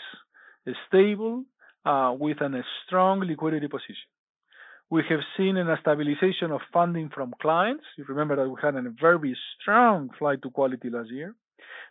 [0.67, 1.45] is stable
[1.85, 4.07] Uh, with a strong liquidity position.
[4.89, 7.83] We have seen a stabilization of funding from clients.
[7.99, 11.35] You remember that we had a very strong flight to quality last year,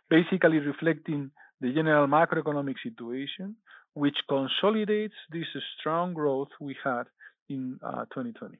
[0.08, 1.30] basically reflecting
[1.60, 3.56] the general macroeconomic situation,
[3.92, 5.44] which consolidates this
[5.78, 7.04] strong growth we had
[7.50, 8.56] in uh, 2020.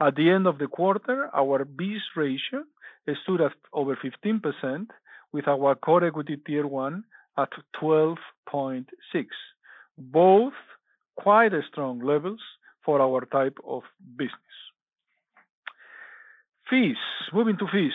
[0.00, 2.64] At the end of the quarter, our BIS ratio
[3.22, 4.88] stood at over 15%
[5.32, 7.04] with our core equity Tier 1
[7.38, 8.86] at 12.6%.
[10.00, 10.54] Both
[11.16, 12.40] quite strong levels
[12.84, 13.82] for our type of
[14.16, 14.56] business.
[16.68, 16.96] Fees.
[17.32, 17.92] Moving to fees.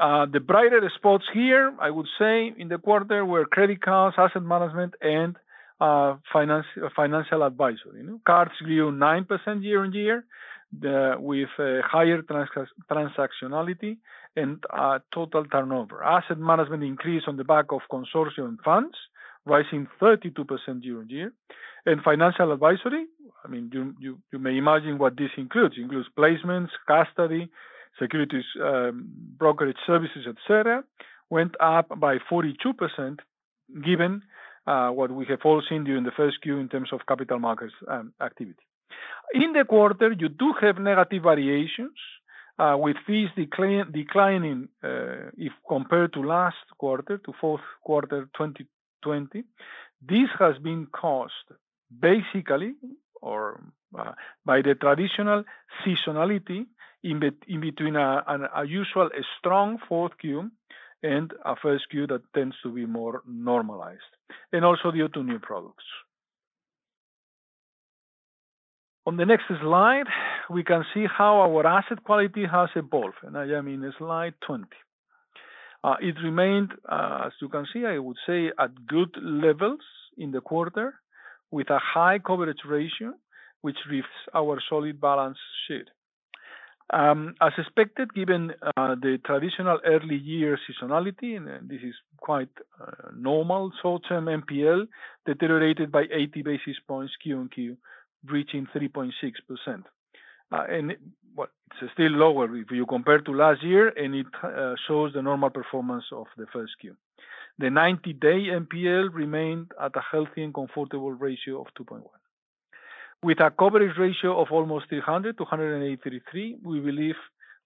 [0.00, 4.42] Uh, the brighter spots here, I would say, in the quarter were credit cards, asset
[4.42, 5.36] management, and
[5.80, 6.16] uh, uh,
[6.96, 8.04] financial advisory.
[8.26, 10.24] Cards grew 9% year-on-year
[11.20, 13.96] with higher transactionality
[14.36, 14.64] and
[15.12, 16.04] total turnover.
[16.04, 18.96] Asset management increased on the back of consortium funds,
[19.48, 21.32] rising 32% year-on-year.
[21.86, 23.06] And financial advisory,
[23.44, 23.70] I mean,
[24.00, 25.76] you may imagine what this includes.
[25.78, 27.48] It includes placements, custody,
[27.98, 30.84] securities um, brokerage services, etc.,
[31.30, 33.18] went up by 42%,
[33.84, 34.22] given
[34.66, 37.74] uh, what we have all seen during the first Q in terms of capital markets
[37.88, 38.62] um, activity.
[39.34, 41.96] In the quarter, you do have negative variations
[42.58, 48.28] uh, with fees declining uh, if compared to last quarter, to fourth quarter
[49.02, 49.44] 2020.
[50.00, 51.32] This has been caused
[52.00, 52.74] basically
[53.20, 53.60] or
[53.98, 54.12] uh,
[54.44, 55.44] by the traditional
[55.84, 56.66] seasonality
[57.02, 57.20] in
[57.60, 60.50] between a an usual strong fourth Q
[61.02, 64.12] and a first Q that tends to be more normalized,
[64.52, 65.84] and also due to new products.
[69.06, 70.08] On the next slide,
[70.50, 74.66] we can see how our asset quality has evolved, and I am in slide 20.
[75.84, 79.80] Uh, it remained, uh, as you can see, I would say, at good levels
[80.16, 80.94] in the quarter
[81.50, 83.14] with a high coverage ratio,
[83.60, 85.88] which reflects our solid balance sheet.
[86.90, 92.48] Um, as expected, given uh, the traditional early year seasonality, and this is quite
[93.14, 94.86] normal, short-term NPL
[95.26, 97.76] deteriorated by 80 basis points Q-on-Q,
[98.24, 99.84] reaching 3.6%.
[100.50, 105.12] Uh, and it's still lower if you compare to last year, and it uh, shows
[105.12, 106.96] the normal performance of the first Q.
[107.58, 112.02] The 90-day NPL remained at a healthy and comfortable ratio of 2.1.
[113.22, 117.16] With a coverage ratio of almost 300 to 183, we believe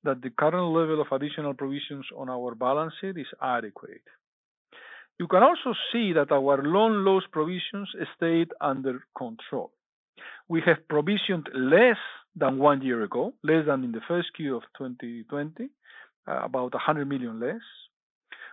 [0.02, 4.02] that the current level of additional provisions on our balance sheet is adequate.
[5.18, 9.72] You can also see that our loan loss provisions stayed under control.
[10.48, 11.98] We have provisioned less
[12.34, 15.68] than one year ago, less than in the first Q of 2020,
[16.26, 17.60] uh, about 100 million less.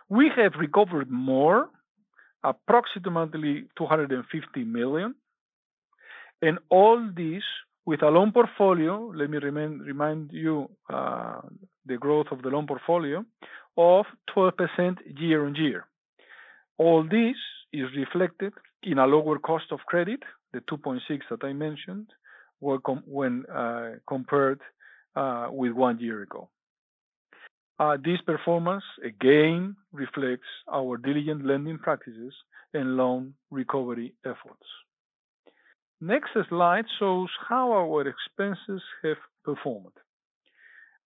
[0.08, 1.68] We have recovered more,
[2.42, 5.14] approximately 250 million.
[6.42, 7.42] And All this
[7.86, 11.40] with a loan portfolio, let me remind you uh,
[11.86, 13.24] the growth of the loan portfolio,
[13.76, 14.04] of
[14.36, 15.86] 12% year-on-year.
[16.78, 17.36] All this
[17.72, 18.52] is reflected
[18.82, 20.20] in a lower cost of credit,
[20.52, 21.00] the 2.6
[21.30, 22.08] that I mentioned,
[22.60, 24.60] when uh, compared
[25.16, 26.48] uh, with one year ago.
[27.78, 32.34] Uh, this performance, again, reflects our diligent lending practices
[32.74, 34.66] and loan recovery efforts.
[36.00, 39.92] Next slide shows how our expenses have performed.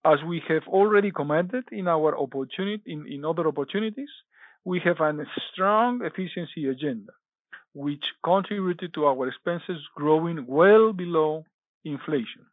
[0.04, 4.10] As we have already commented in our opportunity in other opportunities,
[4.64, 5.12] we have a
[5.52, 7.12] strong efficiency agenda,
[7.74, 11.44] which contributed to our expenses growing well below
[11.84, 12.46] inflation.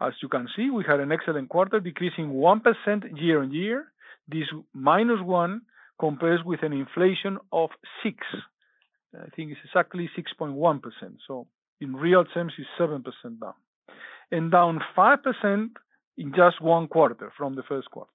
[0.00, 3.92] As you can see, we had an excellent quarter, decreasing 1% year-on-year.
[4.28, 5.60] This -1
[5.98, 7.70] compares with an inflation of
[8.02, 8.16] 6.
[9.14, 11.18] I think it's exactly 6.1%.
[11.26, 11.46] So
[11.80, 13.02] In real terms, it's 7%
[13.40, 13.54] down.
[14.30, 15.70] And down 5%
[16.16, 18.10] in just one quarter from the first quarter.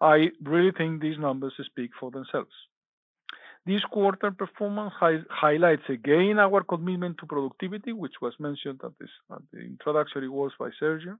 [0.00, 2.52] I really think these numbers speak for themselves.
[3.66, 8.92] This quarter performance highlights again our commitment to productivity, which was mentioned at
[9.52, 11.18] the introductory words by Sergio,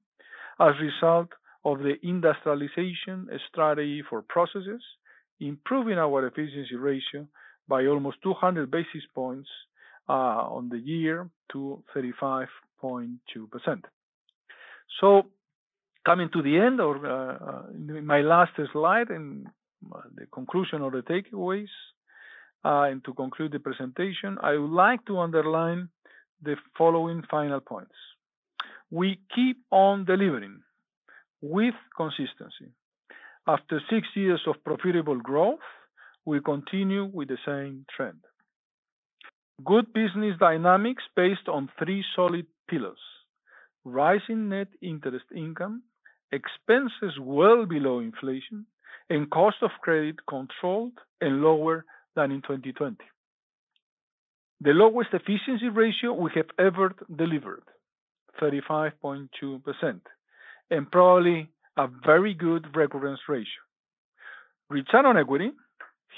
[0.61, 1.29] as a result
[1.65, 4.83] of the industrialization strategy for processes,
[5.41, 7.27] improving our efficiency ratio
[7.69, 9.49] by almost 200 basis points
[10.09, 12.49] uh, on the year to 35.2%.
[15.01, 15.27] So
[16.07, 17.63] coming to the end of uh, uh,
[18.03, 19.47] my last slide and
[20.15, 21.69] the conclusion of the takeaways,
[22.65, 25.89] Uh, and to conclude the presentation, I would like to underline
[26.43, 27.95] the following final points.
[28.91, 30.61] We keep on delivering
[31.41, 32.73] with consistency.
[33.47, 35.61] After six years of profitable growth,
[36.25, 38.19] we continue with the same trend.
[39.65, 42.99] Good business dynamics based on three solid pillars:
[43.85, 45.83] rising net interest income,
[46.33, 48.67] expenses well below inflation,
[49.11, 51.85] and cost of credit controlled and lower
[52.19, 52.97] than in 2020.
[54.61, 56.87] The lowest efficiency ratio we have ever
[57.23, 57.63] delivered,
[58.43, 60.01] 35.2%,
[60.71, 63.63] and probably a very good recurrence ratio.
[64.69, 65.51] Return on equity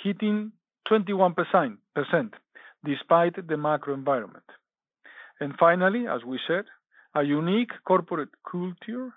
[0.03, 0.53] hitting
[0.91, 1.77] 21%
[2.93, 4.49] despite the macro environment.
[5.39, 6.65] And Finally, as we said,
[7.15, 9.11] a unique corporate culture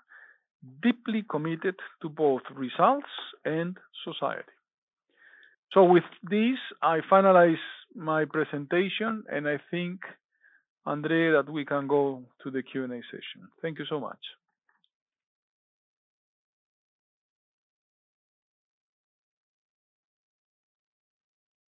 [0.82, 3.12] deeply committed to both results
[3.44, 4.53] and society.
[5.74, 7.58] So with this, I finalize
[7.96, 10.00] my presentation, and I think,
[10.86, 13.48] Andre, that we can go to the Q&A session.
[13.60, 14.18] Thank you so much.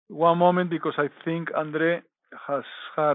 [0.08, 2.00] One moment, because I think Andre
[2.46, 2.62] has
[2.94, 3.14] had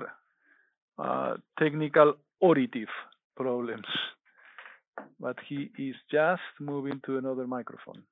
[1.00, 2.90] uh, technical auditive
[3.38, 3.86] problems,
[5.22, 8.04] but he is just moving to another microphone.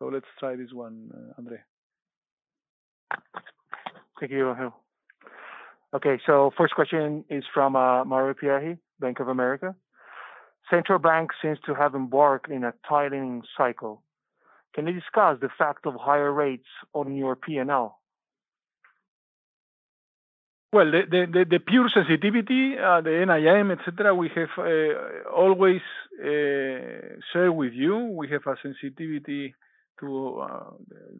[0.00, 1.58] So let's try this one, uh, Andre.
[4.18, 4.74] Thank you, Angel.
[5.94, 9.74] Okay, so first question is from uh, Mario Pierry, Bank of America.
[10.70, 14.02] Central bank seems to have embarked in a tightening cycle.
[14.74, 17.98] Can you discuss the fact of higher rates on your P&L?
[20.72, 25.80] Well, the, the, the pure sensitivity, uh, the NIM, etc., we have uh, always
[26.22, 27.96] uh, shared with you.
[28.14, 29.54] We have a sensitivity
[30.00, 30.70] to uh,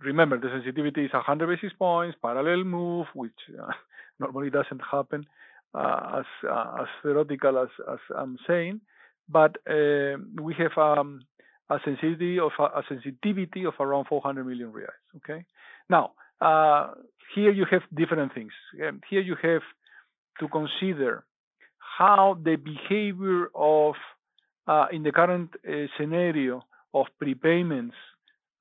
[0.01, 3.73] remember the sensitivity is 100 basis points, parallel move, which uh,
[4.19, 5.27] normally doesn't happen
[5.75, 6.49] uh, as
[6.81, 8.81] as theoretical as, as I'm saying,
[9.29, 11.23] but we have um,
[11.69, 14.89] a sensitivity of a, sensitivity of around 400 million reais.
[15.19, 15.45] Okay,
[15.89, 16.13] now
[17.35, 18.53] here you have different things.
[18.83, 19.63] Um, here you have
[20.41, 21.25] to consider
[21.99, 23.95] how the behavior of
[24.67, 26.63] uh, in the current uh, scenario
[26.95, 27.99] of prepayments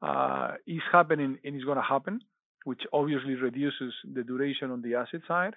[0.01, 2.21] uh, is happening and is going to happen,
[2.63, 5.53] which obviously reduces the duration on the asset side.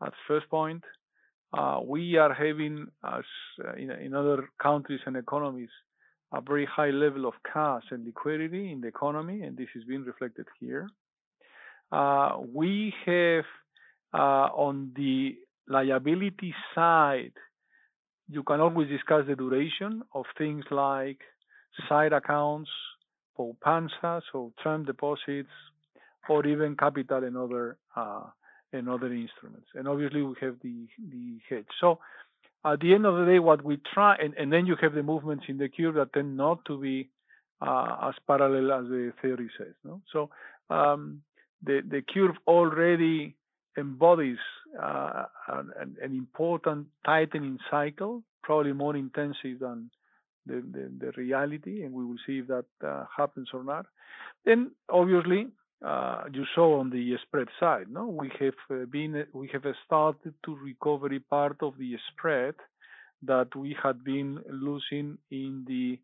[0.00, 0.84] That's first point.
[1.56, 3.22] Uh, we are having, as
[3.64, 5.68] uh, in, in, other countries and economies,
[6.32, 10.02] a very high level of cash and liquidity in the economy, and this is being
[10.02, 10.88] reflected here.
[11.92, 13.44] Uh, we have
[14.12, 15.36] uh, on the
[15.68, 17.32] liability side,
[18.28, 21.20] you can always discuss the duration of things like
[21.88, 22.70] side accounts,
[23.36, 25.50] poupança, so term deposits,
[26.28, 28.24] or even capital and other uh,
[28.72, 29.68] and other instruments.
[29.74, 31.66] And obviously we have the the hedge.
[31.80, 31.98] So
[32.64, 35.02] at the end of the day, what we try, and, and then you have the
[35.02, 37.10] movements in the curve that tend not to be
[37.60, 39.74] uh, as parallel as the theory says.
[39.84, 40.00] No?
[40.12, 40.30] So
[40.70, 41.22] um,
[41.62, 43.36] the the curve already
[43.76, 44.38] embodies
[44.80, 49.90] uh, an, an, important tightening cycle, probably more intensive than
[50.46, 53.86] the, the, the reality, and we will see if that uh, happens or not.
[54.44, 55.48] Then, obviously,
[55.84, 60.34] uh, you saw on the spread side, no, we have uh, been we have started
[60.44, 62.54] to recover part of the spread
[63.22, 65.98] that we had been losing in the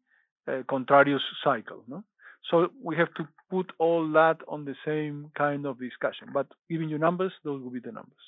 [0.50, 2.02] uh, contrarious cycle, no.
[2.50, 6.28] So we have to put all that on the same kind of discussion.
[6.32, 8.26] But giving you numbers, those will be the numbers.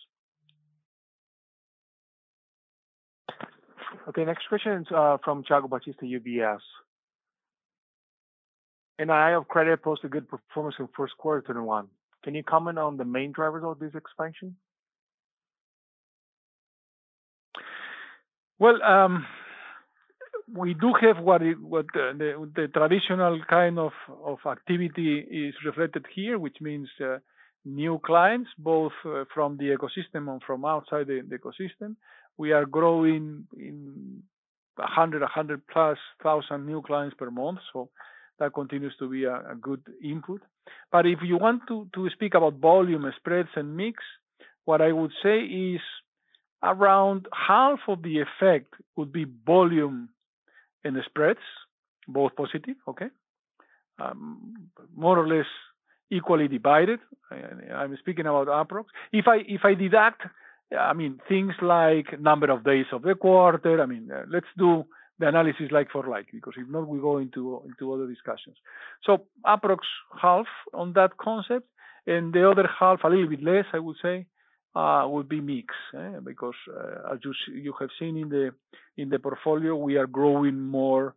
[4.08, 6.58] Okay, next question is uh, from Thiago Batista, UBS.
[9.00, 11.86] NII of credit posted good performance in first quarter 21.
[12.24, 14.56] Can you comment on the main drivers of this expansion?
[18.58, 19.26] Well, um,
[20.52, 23.92] we do have what the, traditional kind of,
[24.46, 27.18] activity is reflected here, which means uh,
[27.64, 31.96] new clients, both uh, from the ecosystem and from outside the ecosystem
[32.42, 34.20] we are growing in
[34.74, 37.60] 100, 100 plus thousand new clients per month.
[37.72, 37.88] So
[38.40, 40.40] that continues to be a, a good input.
[40.90, 44.02] But if you want to, to speak about volume, spreads, and mix,
[44.64, 45.80] what I would say is
[46.64, 50.08] around half of the effect would be volume
[50.82, 51.46] and spreads,
[52.08, 53.10] both positive, okay?
[54.00, 55.46] Um, more or less
[56.10, 56.98] equally divided.
[57.30, 58.86] I, am speaking about approx.
[59.12, 60.22] If I if I deduct
[60.78, 63.82] I mean, things like number of days of the quarter.
[63.82, 64.84] I mean, uh, let's do
[65.18, 68.56] the analysis like for like, because if not, we go into into other discussions.
[69.04, 69.78] So approx
[70.20, 71.68] half on that concept,
[72.06, 74.26] and the other half, a little bit less, I would say,
[74.74, 76.18] uh, would be mix, eh?
[76.24, 78.50] because uh, as you you have seen in the
[78.96, 81.14] in the portfolio, we are growing more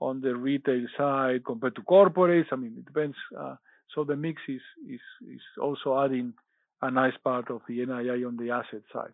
[0.00, 2.52] on the retail side compared to corporates.
[2.52, 3.16] I mean, it depends.
[3.36, 3.56] Uh,
[3.94, 6.34] so the mix is is is also adding
[6.82, 9.12] a nice part of the NII on the asset side.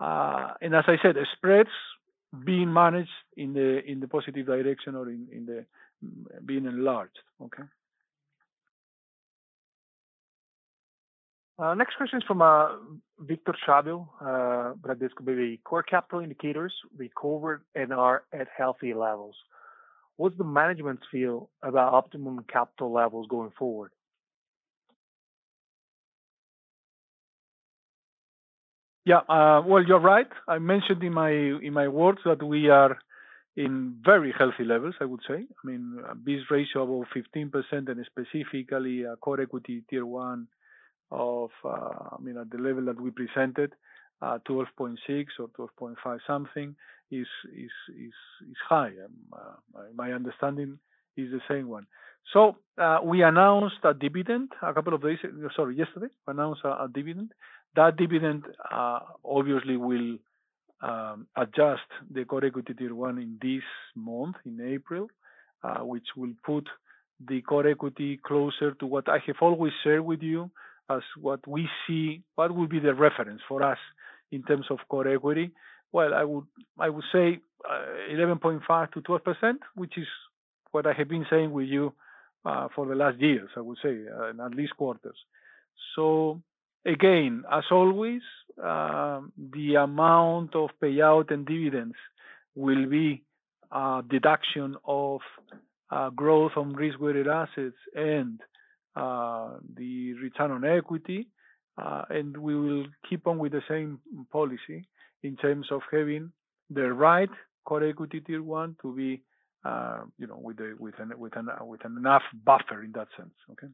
[0.00, 1.70] Uh, and as I said, spreads
[2.44, 5.66] being managed in the in the positive direction or in, in the
[6.04, 7.18] mm, being enlarged.
[7.42, 7.64] Okay.
[11.58, 12.70] Uh, next question is from uh,
[13.20, 15.62] Victor Schabbel, uh, Bradesco BBI.
[15.62, 19.36] Core capital indicators recovered and are at healthy levels.
[20.16, 23.92] What's the management's feel about optimum capital levels going forward?
[29.04, 30.28] Yeah, uh, well, you're right.
[30.46, 32.98] I mentioned in my in my words that we are
[33.56, 35.34] in very healthy levels, I would say.
[35.44, 40.48] I mean, BIS ratio of 15% and specifically a core equity tier one
[41.10, 43.74] of, uh, I mean, at the level that we presented,
[44.22, 44.96] uh, 12.6
[45.38, 46.74] or 12.5 something
[47.10, 48.14] is is is
[48.50, 48.92] is high.
[49.94, 50.78] My understanding
[51.16, 51.86] is the same one.
[52.32, 55.18] So uh, we announced a dividend a couple of days,
[55.56, 57.32] sorry, yesterday, we announced a dividend.
[57.74, 60.18] That dividend uh, obviously will
[60.82, 63.62] um, adjust the core equity tier one in this
[63.94, 65.08] month, in April,
[65.62, 66.68] uh, which will put
[67.26, 70.50] the core equity closer to what I have always shared with you
[70.90, 73.78] as what we see, what will be the reference for us
[74.32, 75.52] in terms of core equity.
[75.92, 76.44] Well, I would
[76.78, 80.06] I would say uh, 11.5%-12%, which is
[80.72, 81.92] what I have been saying with you
[82.74, 84.04] for the last years, I would say,
[84.44, 85.16] at least quarters.
[85.94, 86.42] So
[86.84, 88.22] again, as always,
[88.62, 91.96] um, the amount of payout and dividends
[92.54, 93.22] will be
[93.70, 95.20] a deduction of
[95.90, 98.40] uh, growth on risk-weighted assets and
[98.96, 101.28] uh, the return on equity.
[101.78, 103.98] Uh, and we will keep on with the same
[104.30, 104.86] policy
[105.22, 106.30] in terms of having
[106.68, 107.30] the right
[107.64, 109.22] core equity tier one to be
[110.18, 113.08] you know, with the with an with an uh with an enough buffer in that
[113.16, 113.34] sense.
[113.52, 113.68] Okay.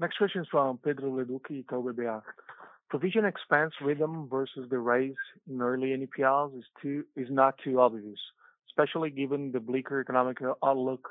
[0.00, 2.22] Next question is from Pedro Leduc, Itaú BBA.
[2.88, 5.12] Provision expense rhythm versus the rise
[5.46, 8.18] in early NPLs is too is not too obvious,
[8.70, 11.10] especially given the bleaker economic outlook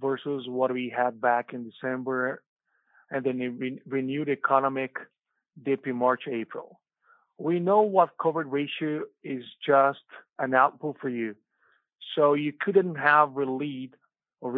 [0.00, 2.40] versus what we had back in December
[3.10, 4.94] and then renewed economic
[5.64, 6.80] dip in March, April.
[7.36, 10.06] We know what coverage ratio is just
[10.38, 11.34] an output for you.
[12.14, 13.96] So you couldn't have relied
[14.44, 14.48] Uh,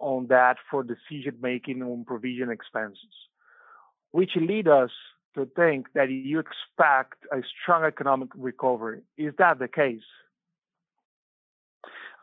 [0.00, 3.14] on that for decision-making on provision expenses,
[4.10, 4.90] which lead us
[5.34, 9.02] to think that you expect a strong economic recovery.
[9.16, 10.00] Is that the case?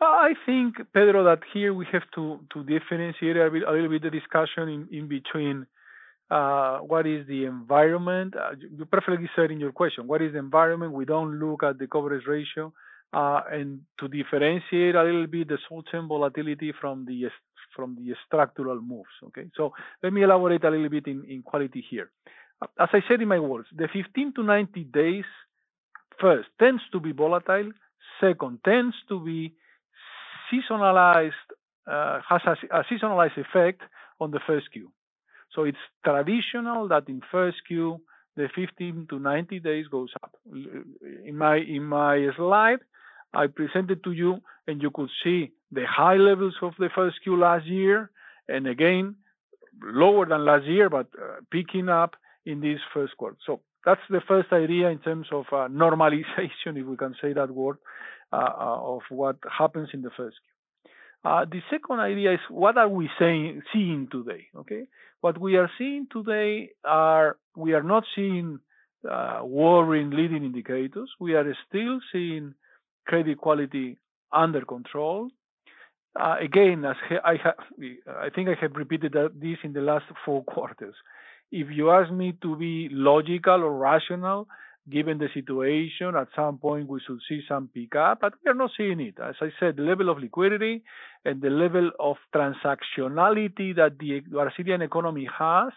[0.02, 4.88] I think, Pedro, that here we have to to differentiate a little bit the discussion
[4.92, 5.66] in between
[6.30, 8.36] uh, what is the environment.
[8.36, 10.92] Uh, you perfectly said in your question, what is the environment?
[10.92, 12.74] We don't look at the coverage ratio
[13.14, 17.30] Uh, and to differentiate a little bit the short-term volatility from the
[17.76, 19.16] from the structural moves.
[19.28, 19.46] Okay.
[19.56, 22.10] So let me elaborate a little bit in in quality here.
[22.80, 25.26] As I said in my words, the 15 to 90 days
[26.20, 27.72] first tends to be volatile.
[28.20, 29.54] Second, tends to be
[30.50, 31.48] seasonalized,
[31.88, 32.42] uh, has
[32.72, 33.82] a seasonalized effect
[34.20, 34.92] on the first Q.
[35.54, 38.02] So it's traditional that in first Q,
[38.36, 40.36] the 15 to 90 days goes up.
[41.26, 42.80] In my In my slide,
[43.34, 47.38] I presented to you, and you could see the high levels of the first Q
[47.38, 48.12] last year,
[48.48, 49.16] and again,
[49.82, 52.16] lower than last year, but uh, picking up
[52.46, 53.38] in this first quarter.
[53.46, 57.52] So that's the first idea in terms of uh, normalization, if we can say that
[57.52, 57.78] word,
[58.32, 60.50] uh, of what happens in the first Q.
[61.24, 64.48] The second idea is what are we seeing today?
[64.58, 64.84] Okay.
[65.22, 68.60] What we are seeing today are we are not seeing
[69.04, 71.10] worrying leading indicators.
[71.20, 72.56] We are still seeing
[73.06, 73.98] credit quality
[74.32, 75.30] under control.
[76.20, 80.96] Uh, Again, as I think I have repeated this in the last four quarters.
[81.52, 84.48] If you ask me to be logical or rational,
[84.90, 88.72] given the situation, at some point we should see some pickup, but we are not
[88.76, 89.16] seeing it.
[89.20, 90.84] As I said, the level of liquidity
[91.24, 95.72] and the level of transactionality that the Brazilian economy has,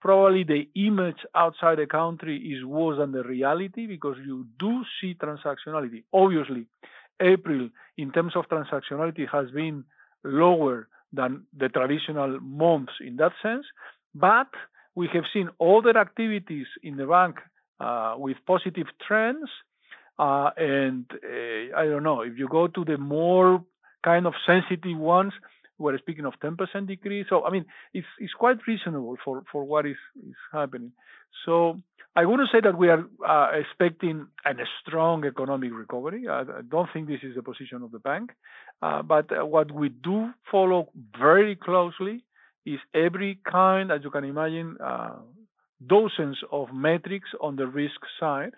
[0.00, 5.14] probably the image outside the country is worse than the reality because you do see
[5.14, 6.04] transactionality.
[6.12, 6.66] Obviously,
[7.20, 9.84] April, in terms of transactionality, has been
[10.24, 13.66] lower than the traditional months in that sense.
[14.14, 14.48] But
[14.94, 17.36] we have seen other activities in the bank
[17.78, 19.50] Uh, with positive trends.
[20.18, 23.62] Uh, and uh, I don't know, if you go to the more
[24.02, 25.34] kind of sensitive ones,
[25.76, 26.56] we're speaking of 10%
[26.86, 27.26] decrease.
[27.28, 30.92] So I mean, it's it's quite reasonable for for what is is happening.
[31.44, 31.78] So
[32.14, 36.28] I wouldn't say that we are expecting a strong economic recovery.
[36.30, 38.30] I don't think this is the position of the bank.
[38.80, 42.24] But what we do follow very closely
[42.64, 44.78] is every kind, as you can imagine,
[45.84, 48.52] dozens of metrics on the risk side.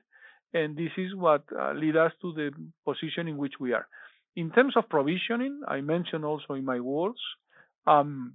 [0.55, 2.51] And this is what uh, leads us to the
[2.85, 3.87] position in which we are.
[4.37, 7.19] In terms of provisioning, I mentioned also in my words,
[7.87, 8.35] um,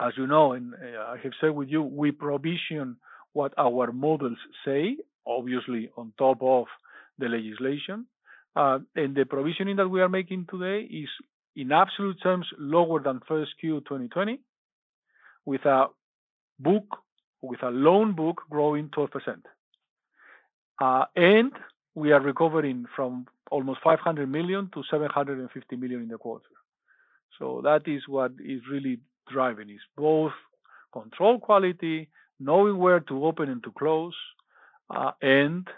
[0.00, 2.96] as you know, and uh, I have said with you, we provision
[3.32, 4.96] what our models say,
[5.26, 6.66] obviously on top of
[7.18, 8.06] the legislation.
[8.56, 11.08] Uh, and the provisioning that we are making today is
[11.56, 14.40] in absolute terms lower than first Q 2020,
[15.44, 15.86] with a
[16.58, 16.84] book,
[17.44, 19.08] with a loan book growing 12%.
[20.80, 21.52] Uh, and
[21.94, 26.44] we are recovering from almost 500 million to 750 million in the quarter.
[27.38, 28.98] So that is what is really
[29.30, 30.32] driving is both
[30.92, 32.08] control quality,
[32.40, 34.14] knowing where to open and to close,
[34.90, 35.68] uh, and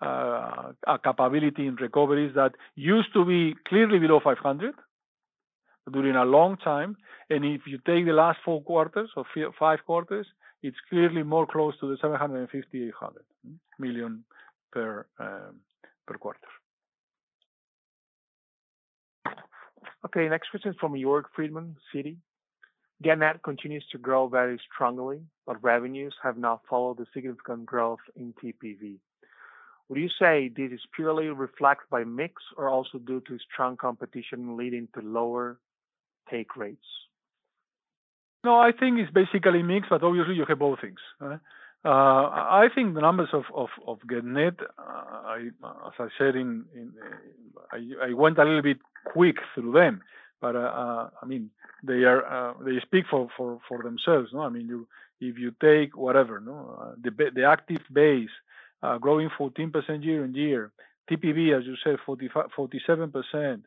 [0.00, 4.74] uh, a capability in recoveries that used to be clearly below 500
[5.92, 6.96] during a long time.
[7.30, 9.24] And if you take the last four quarters or
[9.58, 10.26] five quarters,
[10.62, 13.12] it's clearly more close to the $750 million-$800
[13.78, 14.24] million
[14.74, 15.60] um,
[16.06, 16.38] per quarter.
[20.06, 22.16] Okay, next question from Jorg Friedemann, Citi.
[23.02, 28.34] Getnet continues to grow very strongly, but revenues have not followed the significant growth in
[28.42, 28.98] TPV.
[29.88, 34.56] Would you say this is purely reflected by mix or also due to strong competition
[34.56, 35.58] leading to lower
[36.30, 36.84] take rates?
[38.44, 41.00] No, I think it's basically mixed, but obviously you have both things.
[41.22, 41.36] Eh?
[41.84, 45.36] Uh, I think the numbers of of, of Getnet, uh,
[45.86, 46.64] as I said, in
[47.72, 50.02] I went a little bit quick through them,
[50.40, 51.50] but uh, I mean,
[51.82, 54.30] they are they speak for for, for themselves.
[54.32, 54.86] No, I mean,
[55.20, 58.30] if you take whatever, no, the the active base
[59.00, 60.70] growing 14% year-on-year,
[61.10, 63.62] TPV, as you said, 47%,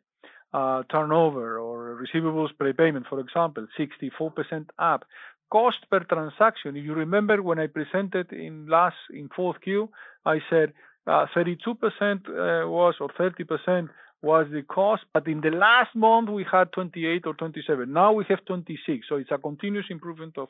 [0.53, 5.05] turnover or receivables prepayment, for example, 64% up.
[5.51, 9.89] Cost per transaction, if you remember when I presented in last, in fourth Q,
[10.25, 10.71] I said
[11.07, 13.89] uh, 32% uh, was or 30%
[14.21, 17.91] was the cost, but in the last month, we had 28 or 27.
[17.91, 19.07] Now we have 26.
[19.09, 20.47] So it's a continuous improvement of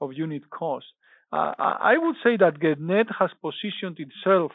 [0.00, 0.86] of unit cost.
[1.32, 4.52] Uh, I would say that Getnet has positioned itself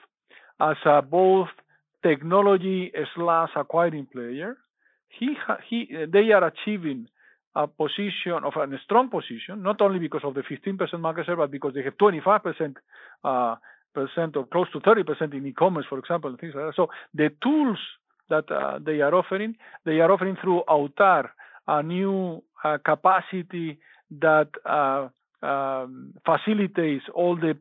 [0.60, 1.48] as a both
[2.04, 4.58] technology/acquiring player.
[5.20, 7.08] They are achieving
[7.56, 11.52] a position of a strong position, not only because of the 15% market share, but
[11.52, 12.76] because they have 25%
[13.24, 13.56] uh,
[13.94, 16.76] percent or close to 30% in e-commerce, for example, and things like that.
[16.76, 17.80] So the tools
[18.30, 19.56] that uh, they are offering,
[19.86, 21.30] they are offering through Autar,
[21.68, 23.80] a new uh, capacity
[24.20, 24.50] that
[25.42, 27.58] um, facilitates all the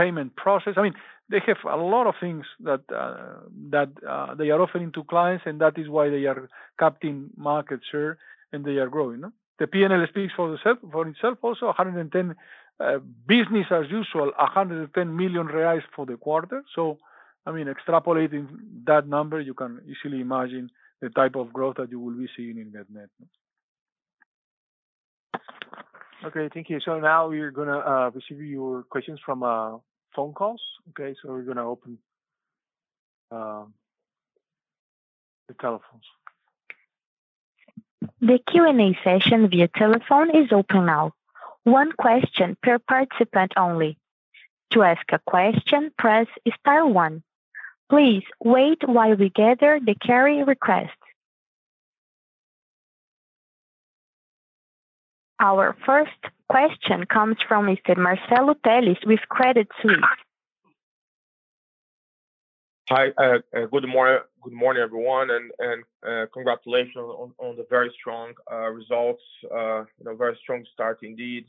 [0.00, 0.74] payment process.
[0.76, 0.96] I mean,
[1.30, 3.40] they have a lot of things that uh,
[3.70, 6.48] that uh, they are offering to clients, and that is why they are
[6.78, 8.18] capturing market share
[8.52, 9.22] and they are growing.
[9.60, 12.34] The P&L speaks for itself also, 110
[12.80, 16.62] uh, business as usual, 110 million reais for the quarter.
[16.74, 16.98] So
[17.46, 18.46] I mean, extrapolating
[18.86, 20.70] that number, you can easily imagine
[21.00, 23.08] the type of growth that you will be seeing in Getnet.
[26.22, 26.80] Okay, thank you.
[26.84, 29.42] So now we're going to receive your questions from
[30.14, 30.62] phone calls.
[30.90, 31.98] Okay, so we're going to open
[33.30, 33.64] uh,
[35.48, 36.04] the telephones.
[38.20, 41.12] The Q&A session via telephone is open now.
[41.64, 43.98] One question per participant only.
[44.72, 46.26] To ask a question, press
[46.60, 47.22] star one.
[47.88, 50.99] Please wait while we gather the queue request.
[55.40, 56.20] Our first
[56.50, 57.96] question comes from Mr.
[57.96, 59.96] Marcelo Telles with Credit Suisse.
[62.90, 63.38] Hi, uh
[63.70, 65.82] good morning, everyone, and
[66.34, 66.96] congratulations
[67.38, 68.34] on the very strong
[68.70, 69.84] results, uh
[70.18, 71.46] very strong start indeed.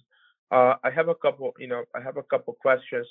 [0.52, 3.08] I have a couple questions.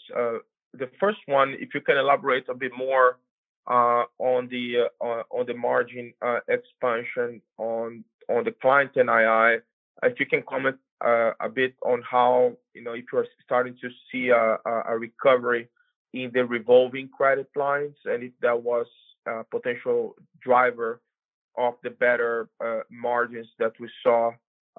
[0.73, 3.19] The first one, if you can elaborate a bit more
[3.67, 6.15] uh on the uh on the margin
[6.49, 9.61] expansion on on the client NII,
[10.03, 13.89] if you can comment uh, a bit on how you know, if you're starting to
[14.11, 15.69] see a recovery
[16.13, 18.87] in the revolving credit lines and if that was
[19.27, 21.01] a potential driver
[21.57, 24.31] of the better uh, margins that we saw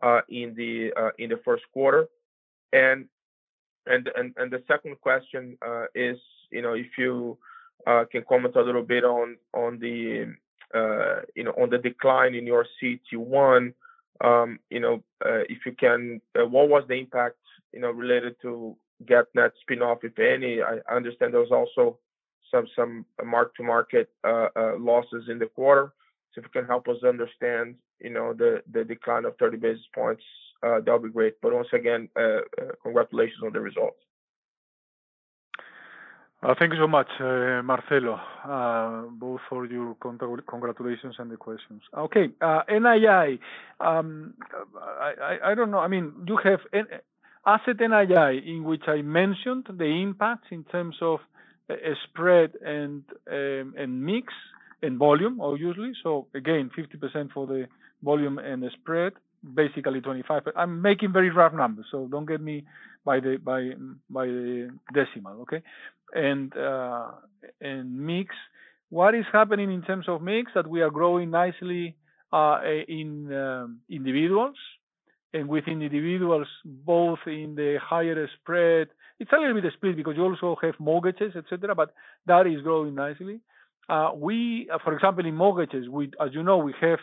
[0.02, 2.08] uh, uh in the first quarter.
[2.74, 3.08] And
[3.86, 5.58] and and the second question
[5.96, 6.18] is
[6.52, 7.38] you know, if you
[7.86, 10.34] can comment a little bit on on the,
[11.36, 13.74] you know, on the decline in your CET1,
[14.20, 17.38] Um, uh, if you can, uh, what was the impact
[17.74, 20.62] you know, related to Getnet spinoff, if any?
[20.62, 21.98] I understand there was also
[22.52, 25.94] some some uh, mark-to-market uh, losses in the quarter.
[26.34, 29.86] So if you can help us understand you know, the the decline of 30 basis
[29.94, 30.24] points,
[30.62, 31.36] that would be great.
[31.42, 32.10] But once again,
[32.84, 34.00] congratulations on the results.
[36.44, 39.96] Uh, thank you so much, uh, Marcelo, uh, both for your
[40.50, 41.84] congratulations and the questions.
[41.96, 43.40] Okay, NII,
[43.80, 44.34] Um,
[44.82, 45.78] I i don't know.
[45.80, 46.62] I mean, you have
[47.46, 51.20] asset NII in which I mentioned the impacts in terms of
[52.06, 54.34] spread and um, and mix
[54.82, 55.92] and volume, obviously.
[56.02, 57.68] So again, 50% for the
[58.02, 59.14] volume and the spread,
[59.54, 60.48] basically 25.
[60.56, 62.64] I'm making very rough numbers, so don't get me
[63.06, 63.72] by the by
[64.10, 65.42] by the decimal.
[65.42, 65.62] Okay,
[66.14, 67.12] and uh,
[67.60, 68.36] and mix.
[68.90, 70.52] What is happening in terms of mix?
[70.56, 71.96] That we are growing nicely
[72.34, 74.56] uh, in um, individuals
[75.34, 78.88] and within individuals, both in the higher spread.
[79.20, 81.76] It's a little bit split because you also have mortgages, etc.
[81.76, 81.94] But
[82.26, 83.40] that is growing nicely.
[83.88, 87.00] Uh, we, for example, in mortgages, we, as you know, we have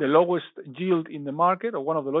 [0.00, 2.12] the lowest yield in the market, or one of the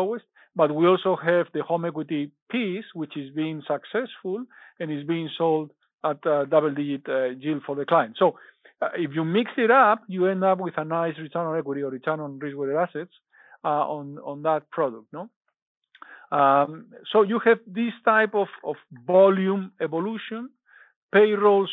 [0.00, 2.22] lowest, but we also have the home equity
[2.54, 4.38] piece, which is being successful
[4.78, 5.68] and is being sold
[6.10, 8.12] at a double-digit uh, yield for the client.
[8.22, 8.26] So
[8.82, 11.82] uh, if you mix it up, you end up with a nice return on equity
[11.82, 13.14] or return on risk-weighted assets
[13.64, 15.22] uh, on on that product, no?
[16.38, 16.70] Um,
[17.12, 20.50] so you have this type of, of volume evolution.
[21.12, 21.70] Payrolls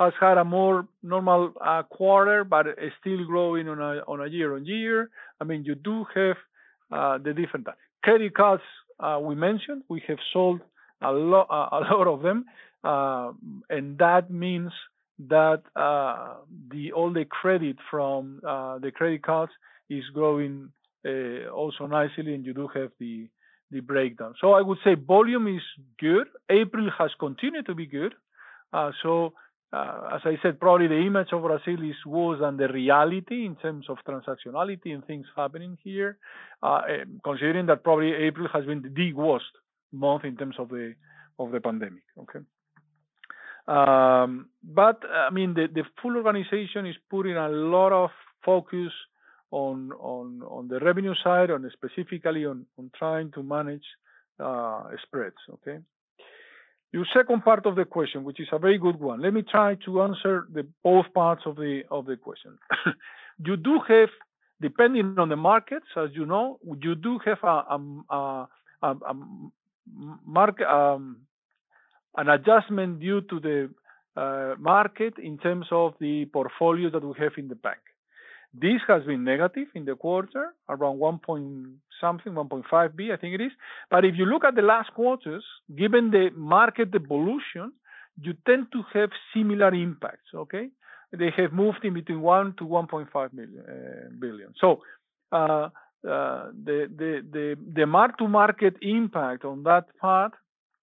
[0.00, 4.26] has had a more normal uh, quarter, but is still growing on a on a
[4.26, 5.10] year on year.
[5.40, 6.36] I mean, you do have
[6.90, 7.66] uh, the different
[8.02, 8.62] credit cards
[8.98, 9.82] uh, we mentioned.
[9.88, 10.62] We have sold
[11.02, 12.46] a lot a lot of them,
[12.82, 14.72] and that means
[15.28, 19.52] that the all the credit from the credit cards
[19.90, 20.70] is growing
[21.54, 23.28] also nicely, and you do have the
[23.70, 24.34] the breakdown.
[24.40, 25.62] So I would say volume is
[26.00, 26.26] good.
[26.48, 28.14] April has continued to be good.
[29.72, 33.54] Uh, as I said, probably the image of Brazil is worse than the reality in
[33.54, 36.18] terms of transactionality and things happening here,
[36.62, 36.80] uh,
[37.22, 39.44] considering that probably April has been the worst
[39.92, 40.94] month in terms of the
[41.38, 42.02] of the pandemic.
[42.18, 42.40] Okay.
[43.68, 48.10] Um, but I mean, the, the full organization is putting a lot of
[48.44, 48.92] focus
[49.52, 53.86] on on on the revenue side, and specifically on on trying to manage
[54.40, 55.36] uh, spreads.
[55.54, 55.78] Okay.
[56.92, 59.22] Your second part of the question, which is a very good one.
[59.22, 62.58] Let me try to answer the both parts of the of the question.
[63.44, 64.08] you do have,
[64.60, 68.48] depending on the markets, as you know, you do have a, a,
[68.82, 69.10] a, a
[70.68, 71.16] um,
[72.16, 73.70] an adjustment due to the
[74.16, 77.78] uh, market in terms of the portfolio that we have in the bank.
[78.52, 81.66] This has been negative in the quarter, around 1 point
[82.00, 83.52] something, 1.5 B, I think it is.
[83.90, 85.44] But if you look at the last quarters,
[85.76, 87.72] given the market evolution,
[88.20, 90.68] you tend to have similar impacts, okay?
[91.12, 94.52] They have moved in between 1 to 1.5 million, uh, billion.
[94.60, 94.82] So
[95.32, 95.70] uh, uh,
[96.02, 100.32] the, the, the, the mark-to-market impact on that part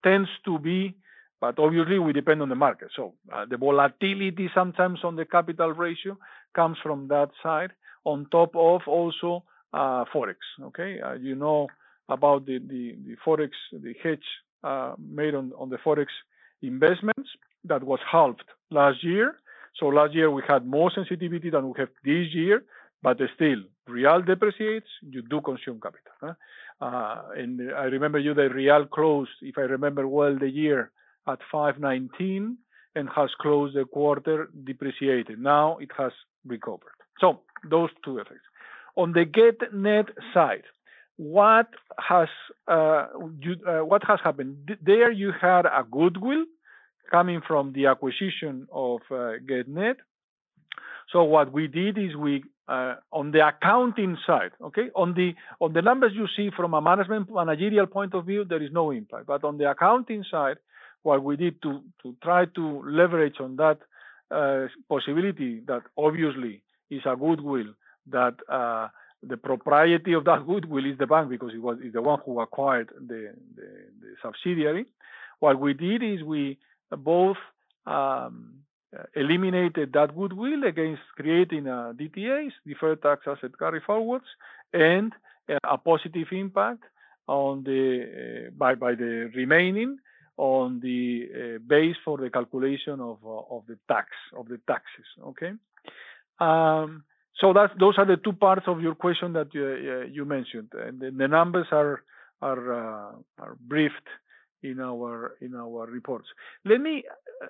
[0.04, 0.96] tends to be
[1.40, 2.90] but obviously, we depend on the market.
[2.96, 6.18] So uh, the volatility sometimes on the capital ratio
[6.56, 7.72] comes from that side,
[8.06, 9.44] on top of also
[9.74, 10.36] forex.
[10.62, 11.68] Okay, uh, you know
[12.10, 14.20] about the, the, the forex, the hedge
[14.64, 16.08] uh, made on, on the forex
[16.62, 17.30] investments
[17.66, 19.36] that was halved last year.
[19.80, 22.64] So last year we had more sensitivity than we have this year,
[23.04, 26.14] but still, real depreciates, you do consume capital.
[26.22, 26.34] Huh?
[26.80, 30.92] Uh, and I remember you the real closed, if I remember well, the year
[31.28, 32.58] at 519
[32.96, 35.40] and has closed the quarter depreciated.
[35.40, 36.12] Now it has
[36.46, 36.98] recovered.
[37.20, 38.42] So those two effects.
[38.98, 40.64] On the Getnet side,
[41.18, 41.68] what
[41.98, 42.28] has
[42.68, 43.08] uh,
[43.40, 44.78] you, uh, what has happened?
[44.84, 46.46] There you had a goodwill
[47.10, 49.96] coming from the acquisition of uh, Getnet.
[51.12, 55.72] So what we did is we uh, on the accounting side, okay, on the on
[55.74, 59.26] the numbers you see from a management managerial point of view, there is no impact.
[59.28, 60.58] But on the accounting side,
[61.04, 63.78] what we did to, to try to leverage on that
[64.30, 67.74] uh, possibility that obviously is a goodwill
[68.10, 68.88] that uh,
[69.24, 72.40] the propriety of that goodwill is the bank because it was is the one who
[72.40, 73.70] acquired the, the,
[74.02, 74.86] the subsidiary.
[75.40, 76.58] What we did is we
[76.92, 77.38] both
[77.86, 78.60] um,
[79.16, 84.26] eliminated that goodwill against creating a DTAs, deferred tax asset carry forwards,
[84.74, 85.14] and
[85.64, 86.84] a positive impact
[87.28, 89.98] on the uh, by by the remaining
[90.38, 95.06] on the uh, base for the calculation of uh, of the tax of the taxes.
[95.24, 95.52] Okay.
[96.40, 97.04] Um,
[97.40, 101.28] so those are the two parts of your question that you, uh, mentioned, and the,
[101.28, 102.02] numbers are
[102.42, 104.08] are uh, briefed
[104.64, 106.28] in our in our reports.
[106.66, 107.04] Let me.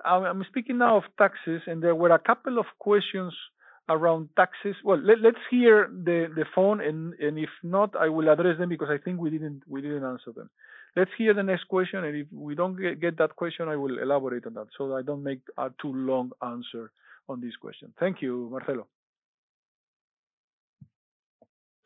[0.04, 3.34] I'm speaking now of taxes, and there were a couple of questions
[3.90, 4.76] around taxes.
[4.84, 8.98] Well, let, us hear the phone, and if not, I will address them because I
[8.98, 10.50] think we didn't we didn't answer them.
[10.98, 14.46] Let's hear the next question, and if we don't get that question, I will elaborate
[14.48, 16.92] on that so I don't make a too long answer
[17.30, 17.94] on this question.
[18.00, 18.88] Thank you, Marcelo.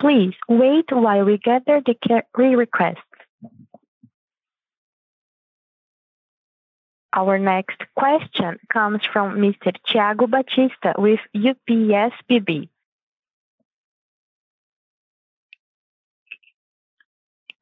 [0.01, 2.97] Please wait while we gather the re-requests.
[7.13, 9.75] Our next question comes from Mr.
[9.87, 12.67] Thiago Batista with UBS BB.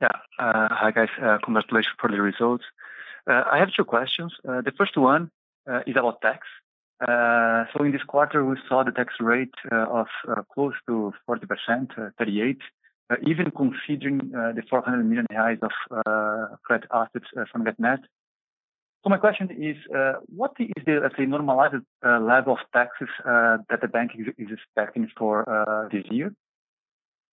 [0.01, 0.07] Yeah.
[0.39, 1.09] Uh, hi, guys.
[1.21, 2.63] Uh, congratulations for the results.
[3.27, 4.31] Uh, I have two questions.
[4.45, 5.29] The first one
[5.85, 6.47] is about tax.
[7.01, 11.13] Uh, so in this quarter, we saw the tax rate uh, of uh, close to
[11.29, 12.57] 40%, 38%,
[13.25, 17.99] even considering the 400 million reais of credit assets from Getnet.
[19.03, 19.77] So my question is,
[20.27, 25.87] what is the, let's say, normalized level of taxes that the bank is expecting for
[25.91, 26.33] this year?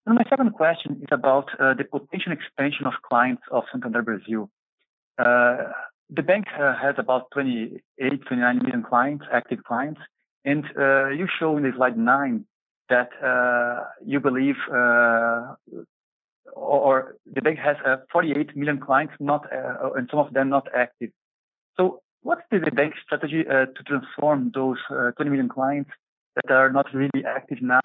[0.07, 4.49] And my second question is about the potential expansion of clients of Santander Brazil.
[6.11, 10.01] The bank uh, has about 28, 29 million clients, active clients.
[10.45, 12.45] And uh, you show in the slide nine
[12.89, 14.55] that uh, you believe
[16.55, 17.77] or the bank has
[18.13, 21.11] 48 million clients, not and some of them not active.
[21.77, 25.91] So what's the bank's strategy to transform those 20 million clients
[26.37, 27.81] that are not really active now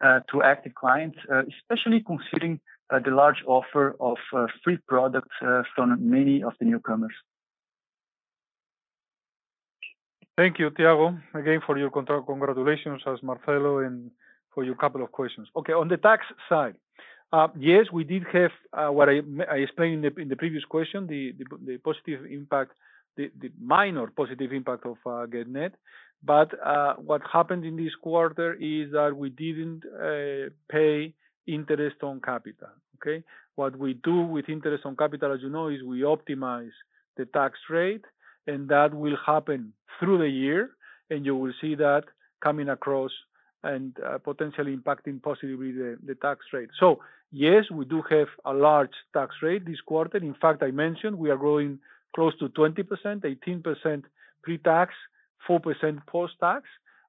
[0.00, 2.60] to active clients, especially considering
[2.90, 4.16] the large offer of
[4.62, 5.34] free products
[5.74, 7.12] from many of the newcomers?
[10.36, 14.10] Thank you, Thiago, again for your congratulations as Marcelo and
[14.52, 15.48] for your couple of questions.
[15.54, 16.74] Okay, on the tax side,
[17.32, 19.22] uh, yes, we did have uh, what I
[19.56, 21.32] explained in the previous question, the
[21.84, 22.72] positive impact,
[23.16, 23.30] the
[23.60, 25.72] minor positive impact of uh, Getnet.
[26.22, 26.50] But
[27.04, 29.82] what happened in this quarter is that we didn't
[30.70, 31.14] pay
[31.46, 32.70] interest on capital.
[32.96, 33.22] Okay?
[33.54, 36.72] What we do with interest on capital, as you know, is we optimize
[37.16, 38.04] the tax rate,
[38.46, 40.70] and that will happen through the year,
[41.10, 42.04] and you will see that
[42.42, 43.10] coming across
[43.62, 46.68] and uh, potentially impacting positively the tax rate.
[46.78, 47.00] So
[47.32, 50.18] yes, we do have a large tax rate this quarter.
[50.18, 51.78] In fact, I mentioned we are growing
[52.14, 52.84] close to 20%,
[53.24, 54.02] 18%
[54.42, 54.94] pre-tax,
[55.48, 56.62] 4% post-tax.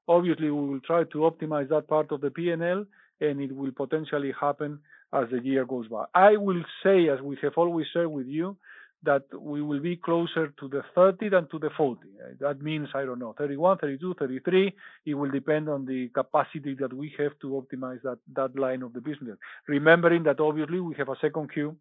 [0.08, 2.86] Obviously, we will try to optimize that part of the P&L,
[3.22, 4.80] and it will potentially happen
[5.14, 6.06] as the year goes by.
[6.14, 8.58] I will say, as we have always shared with you,
[9.04, 12.02] that we will be closer to the 30 than to the 40.
[12.40, 14.74] That means, I don't know, 31, 32, 33.
[15.06, 18.94] It will depend on the capacity that we have to optimize that that line of
[18.94, 19.38] the business.
[19.68, 21.76] Remembering that obviously we have a second Q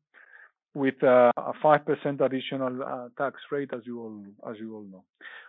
[0.74, 5.04] with uh, a 5% additional uh, tax rate, as you all as you all know.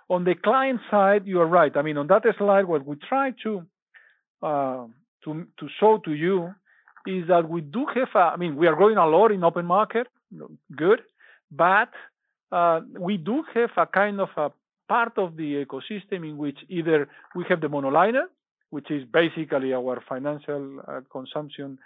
[0.10, 1.76] On the client side, you are right.
[1.76, 3.66] I mean, on that slide, what we try to
[4.44, 4.86] uh,
[5.80, 6.54] show to you
[7.08, 9.66] is that we do have a, I mean, we are growing a lot in open
[9.66, 10.08] market,
[10.76, 11.02] good,
[11.52, 11.90] but
[12.52, 14.52] uh, we do have a kind of a
[14.88, 18.26] part of the ecosystem in which either we have the monoliner,
[18.70, 21.80] which is basically our financial uh, consumption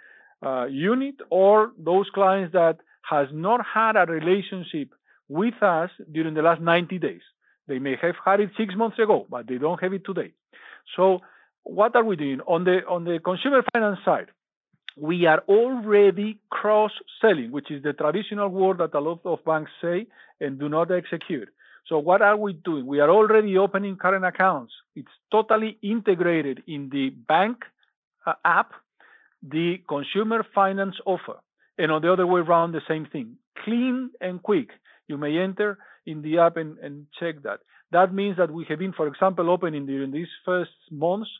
[0.44, 4.90] uh, unit, or those clients that has not had a relationship
[5.28, 7.22] with us during the last 90 days.
[7.68, 10.32] They may have had it six months ago, but they don't have it today.
[10.96, 11.20] So
[11.62, 12.40] what are we doing?
[12.46, 14.28] On the on the consumer finance side,
[15.00, 20.06] we are already cross-selling, which is the traditional word that a lot of banks say
[20.40, 21.48] and do not execute.
[21.88, 22.86] So what are we doing?
[22.86, 24.72] We are already opening current accounts.
[24.94, 27.64] It's totally integrated in the bank
[28.26, 28.72] uh, app,
[29.42, 31.38] the consumer finance offer.
[31.78, 33.36] And on the other way around, the same thing.
[33.64, 34.68] Clean and quick.
[35.08, 37.60] You may enter in the app and check that.
[37.90, 41.30] That means that we have been, for example, opening during these first months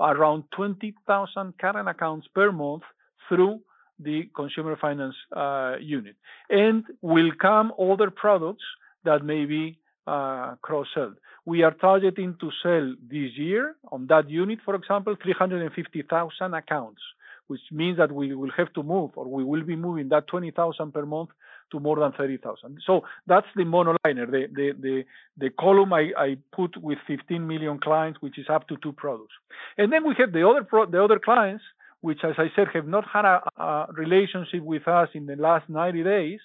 [0.00, 2.84] around 20,000 current accounts per month
[3.28, 3.60] through
[3.98, 6.16] the consumer finance uh, unit.
[6.48, 8.64] And will come other products
[9.04, 11.16] that may be uh, cross-sold.
[11.44, 17.00] We are targeting to sell this year on that unit, for example, 350,000 accounts,
[17.46, 20.92] which means that we will have to move or we will be moving that 20,000
[20.92, 21.30] per month
[21.72, 22.78] to more than 30,000.
[22.86, 25.04] So that's the monoliner, the the, the,
[25.36, 29.34] the column I, I put with 15 million clients, which is up to two products.
[29.76, 31.64] And then we have the other pro- the other clients,
[32.00, 35.68] which, as I said, have not had a a relationship with us in the last
[35.68, 36.40] 90 days,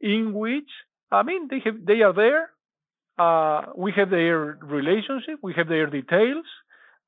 [0.00, 0.70] in which,
[1.10, 2.50] I mean, they have, they are there.
[3.18, 4.38] Uh, We have their
[4.78, 5.36] relationship.
[5.42, 6.46] We have their details.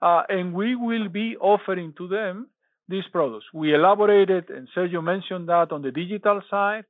[0.02, 2.48] uh, And we will be offering to them
[2.88, 3.46] these products.
[3.54, 6.84] We elaborated, and Sergio mentioned that on the digital side.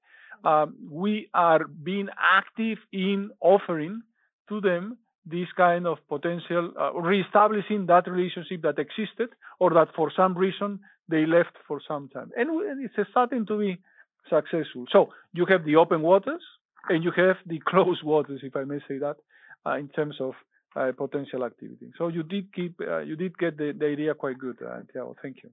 [1.03, 4.03] We are being active in offering
[4.49, 4.97] to them
[5.31, 10.81] this kind of potential, uh, reestablishing that relationship that existed or that for some reason
[11.09, 12.31] they left for some time.
[12.37, 12.49] And
[12.85, 13.79] it's starting to be
[14.29, 14.85] successful.
[14.91, 16.43] So you have the open waters,
[16.89, 19.17] and you have the closed waters, if I may say that,
[19.67, 20.35] uh, in terms of
[20.77, 21.91] uh, potential activity.
[21.99, 25.15] So you did keep, you did get the idea quite good, Thiago.
[25.21, 25.51] Thank you.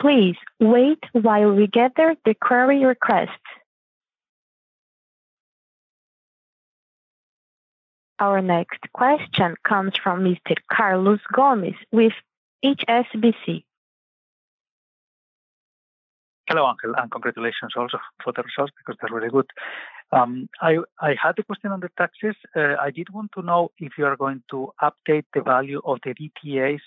[0.00, 3.30] Please wait while we gather the query requests.
[8.18, 10.56] Our next question comes from Mr.
[10.72, 12.14] Carlos Gomez with
[12.64, 13.64] HSBC.
[16.48, 19.50] Hello, Ángel, and congratulations also for the results because they're really good.
[20.12, 22.36] Um, I had a question on the taxes.
[22.54, 25.98] Uh, I did want to know if you are going to update the value of
[26.04, 26.80] the DTAs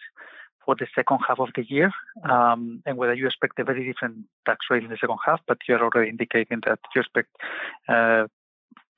[0.70, 1.91] for the second half of the year,
[2.30, 5.57] um, and whether you expect a very different tax rate in the second half, but
[5.67, 7.30] you're already indicating that you expect
[7.88, 8.28] uh,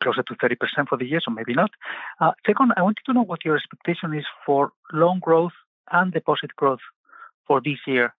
[0.04, 1.72] closer to 30% for the year, so maybe not.
[2.20, 5.54] Uh, second, I wanted to know what your expectation is for loan growth
[5.94, 6.84] and deposit growth
[7.48, 8.14] for this year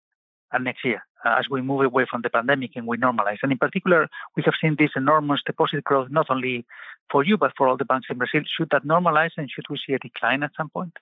[0.50, 3.40] and next year uh, as we move away from the pandemic and we normalize.
[3.42, 6.64] And in particular, we have seen this enormous deposit growth, not only
[7.10, 8.44] for you, but for all the banks in Brazil.
[8.56, 10.94] Should that normalize, and should we see a decline at some point?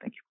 [0.00, 0.27] Thank you.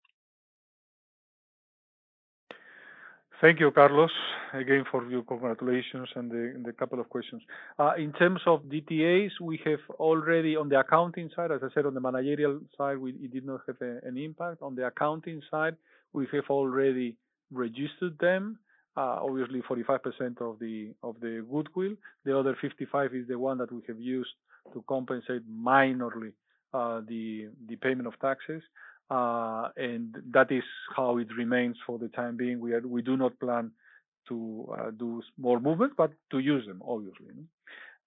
[3.40, 4.10] Thank you, Carlos,
[4.54, 6.32] again, for your congratulations and
[6.66, 7.44] the couple of questions.
[7.78, 11.86] Uh, In terms of DTAs, we have already on the accounting side, as I said,
[11.86, 14.64] on the managerial side, it did not have an impact.
[14.64, 15.76] On the accounting side,
[16.14, 17.16] we have already
[17.52, 18.58] registered them.
[18.96, 21.94] Obviously, 45% of the of the goodwill.
[22.26, 24.34] The other 55 is the one that we have used
[24.74, 26.32] to compensate minorly
[26.74, 28.64] the the payment of taxes.
[29.10, 30.64] That is
[30.96, 32.60] how it remains for the time being.
[32.60, 33.72] We are, we do not plan
[34.30, 37.28] to uh, do more movement, but to use them, obviously.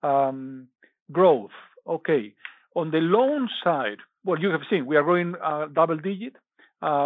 [0.03, 0.69] Um,
[1.11, 1.51] Growth.
[1.87, 2.35] Okay.
[2.75, 6.37] On the loan side, well, you have seen we are growing uh, double-digit.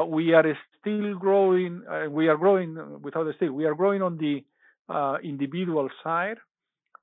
[0.08, 1.82] We are still growing.
[2.10, 3.52] We are growing without a still.
[3.52, 4.44] We are growing on the
[5.22, 6.38] individual side,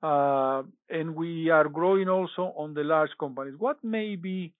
[0.02, 3.54] Uh, and we are growing also on the large companies.
[3.58, 4.52] What may be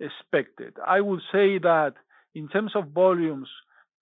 [0.00, 0.74] expected?
[0.84, 1.94] I would say that
[2.34, 3.48] in terms of volumes,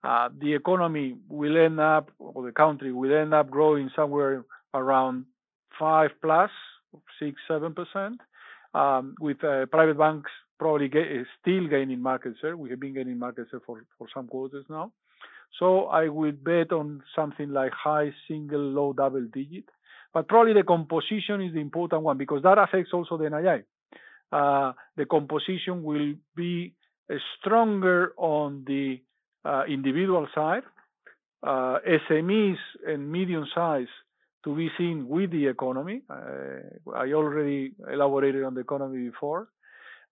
[0.03, 5.24] uh, the economy will end up, or the country will end up growing somewhere around
[5.80, 6.11] 5+,
[7.18, 8.16] 6, 7%,
[8.74, 12.57] um, with uh, private banks probably eh, still gaining market share.
[12.57, 13.82] We have been gaining market share for
[14.14, 14.92] some quarters now.
[15.59, 19.64] So I would bet on something like high single, low double-digit.
[20.12, 23.64] But probably the composition is the important one because that affects also the NII.
[24.33, 26.75] Uh, the composition will be
[27.11, 29.01] uh, stronger on the
[29.45, 30.62] uh, individual side.
[31.45, 32.57] SMEs
[32.87, 33.93] and medium size
[34.45, 36.01] to be seen with the economy.
[36.09, 39.49] I already elaborated on the economy before.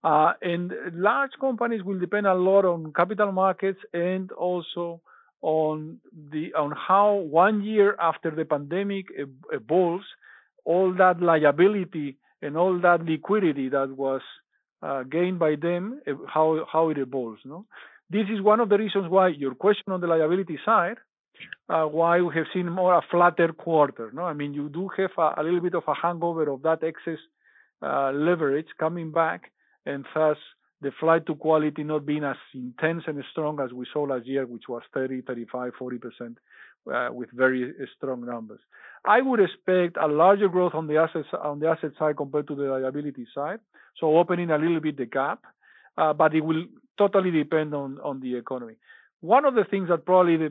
[0.05, 5.01] And large companies will depend a lot on capital markets and also
[5.41, 5.99] on
[6.31, 9.07] the on how one year after the pandemic
[9.51, 10.05] evolves,
[10.65, 14.21] all that liability and all that liquidity that was
[14.83, 17.41] uh, gained by them, how how it evolves.
[17.45, 17.67] No,
[18.11, 20.99] this is one of the reasons why your question on the liability side,
[21.69, 24.11] uh, why we have seen more a flatter quarter.
[24.13, 27.19] No, I mean you do have a little bit of a hangover of that excess
[27.81, 29.53] leverage coming back,
[29.87, 30.37] and thus
[30.83, 34.47] the flight to quality not being as intense and strong as we saw last year,
[34.47, 36.37] which was 30%, 35%, 40%
[36.91, 38.59] Uh, with very uh, strong numbers.
[39.05, 42.57] I would expect a larger growth on the assets, on the asset side compared to
[42.57, 43.61] the liability side,
[44.01, 45.45] so opening a little bit the gap,
[45.97, 46.65] uh, but it will
[46.99, 48.75] totally depend on on the economy.
[49.21, 50.49] One of the things that probably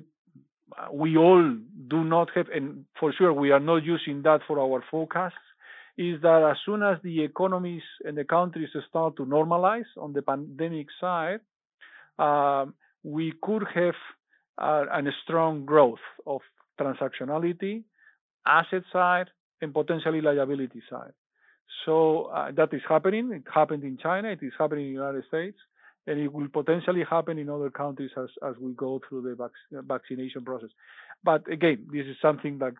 [0.93, 1.53] we all
[1.89, 5.35] do not have, and for sure we are not using that for our forecasts,
[5.97, 10.21] is that as soon as the economies and the countries start to normalize on the
[10.21, 11.41] pandemic side,
[12.19, 12.73] um,
[13.03, 13.95] we could have
[14.57, 16.41] Uh, a strong growth of
[16.79, 17.83] transactionality,
[18.45, 19.27] asset side,
[19.61, 21.13] and potentially liability side.
[21.85, 23.31] So uh, that is happening.
[23.33, 25.57] It happened in China, it is happening in the United States,
[26.05, 30.43] and it will potentially happen in other countries as we go through the uh, vaccination
[30.43, 30.69] process.
[31.23, 32.73] But again, this is something that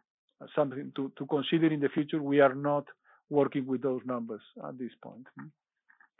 [0.55, 2.21] something to to consider in the future.
[2.21, 2.85] We are not
[3.29, 5.27] working with those numbers at this point.
[5.39, 5.47] Hmm.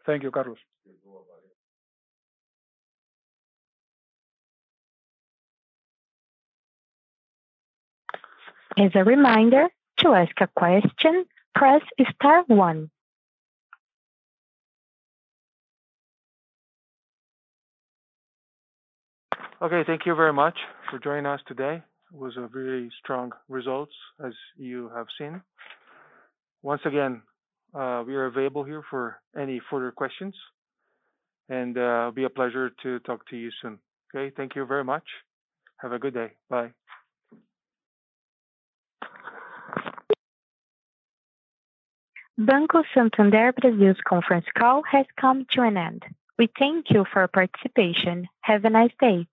[0.05, 0.57] Thank you, Carlos.
[8.77, 9.67] As a reminder,
[9.97, 11.81] to ask a question, press
[12.15, 12.89] star one.
[19.61, 19.83] Okay.
[19.85, 20.57] Thank you very much
[20.89, 21.83] for joining us today.
[22.11, 23.93] It was a very strong results,
[24.25, 25.41] as you have seen.
[26.63, 27.21] Once again,
[27.75, 30.35] uh, we are available here for any further questions,
[31.49, 33.77] and it'll be a pleasure to talk to you soon.
[34.13, 34.33] Okay.
[34.35, 35.03] Thank you very much.
[35.77, 36.31] Have a good day.
[36.49, 36.71] Bye.
[42.45, 46.03] Banco Santander Brasil's conference call has come to an end.
[46.39, 48.27] We thank you for your participation.
[48.41, 49.27] Have a nice day.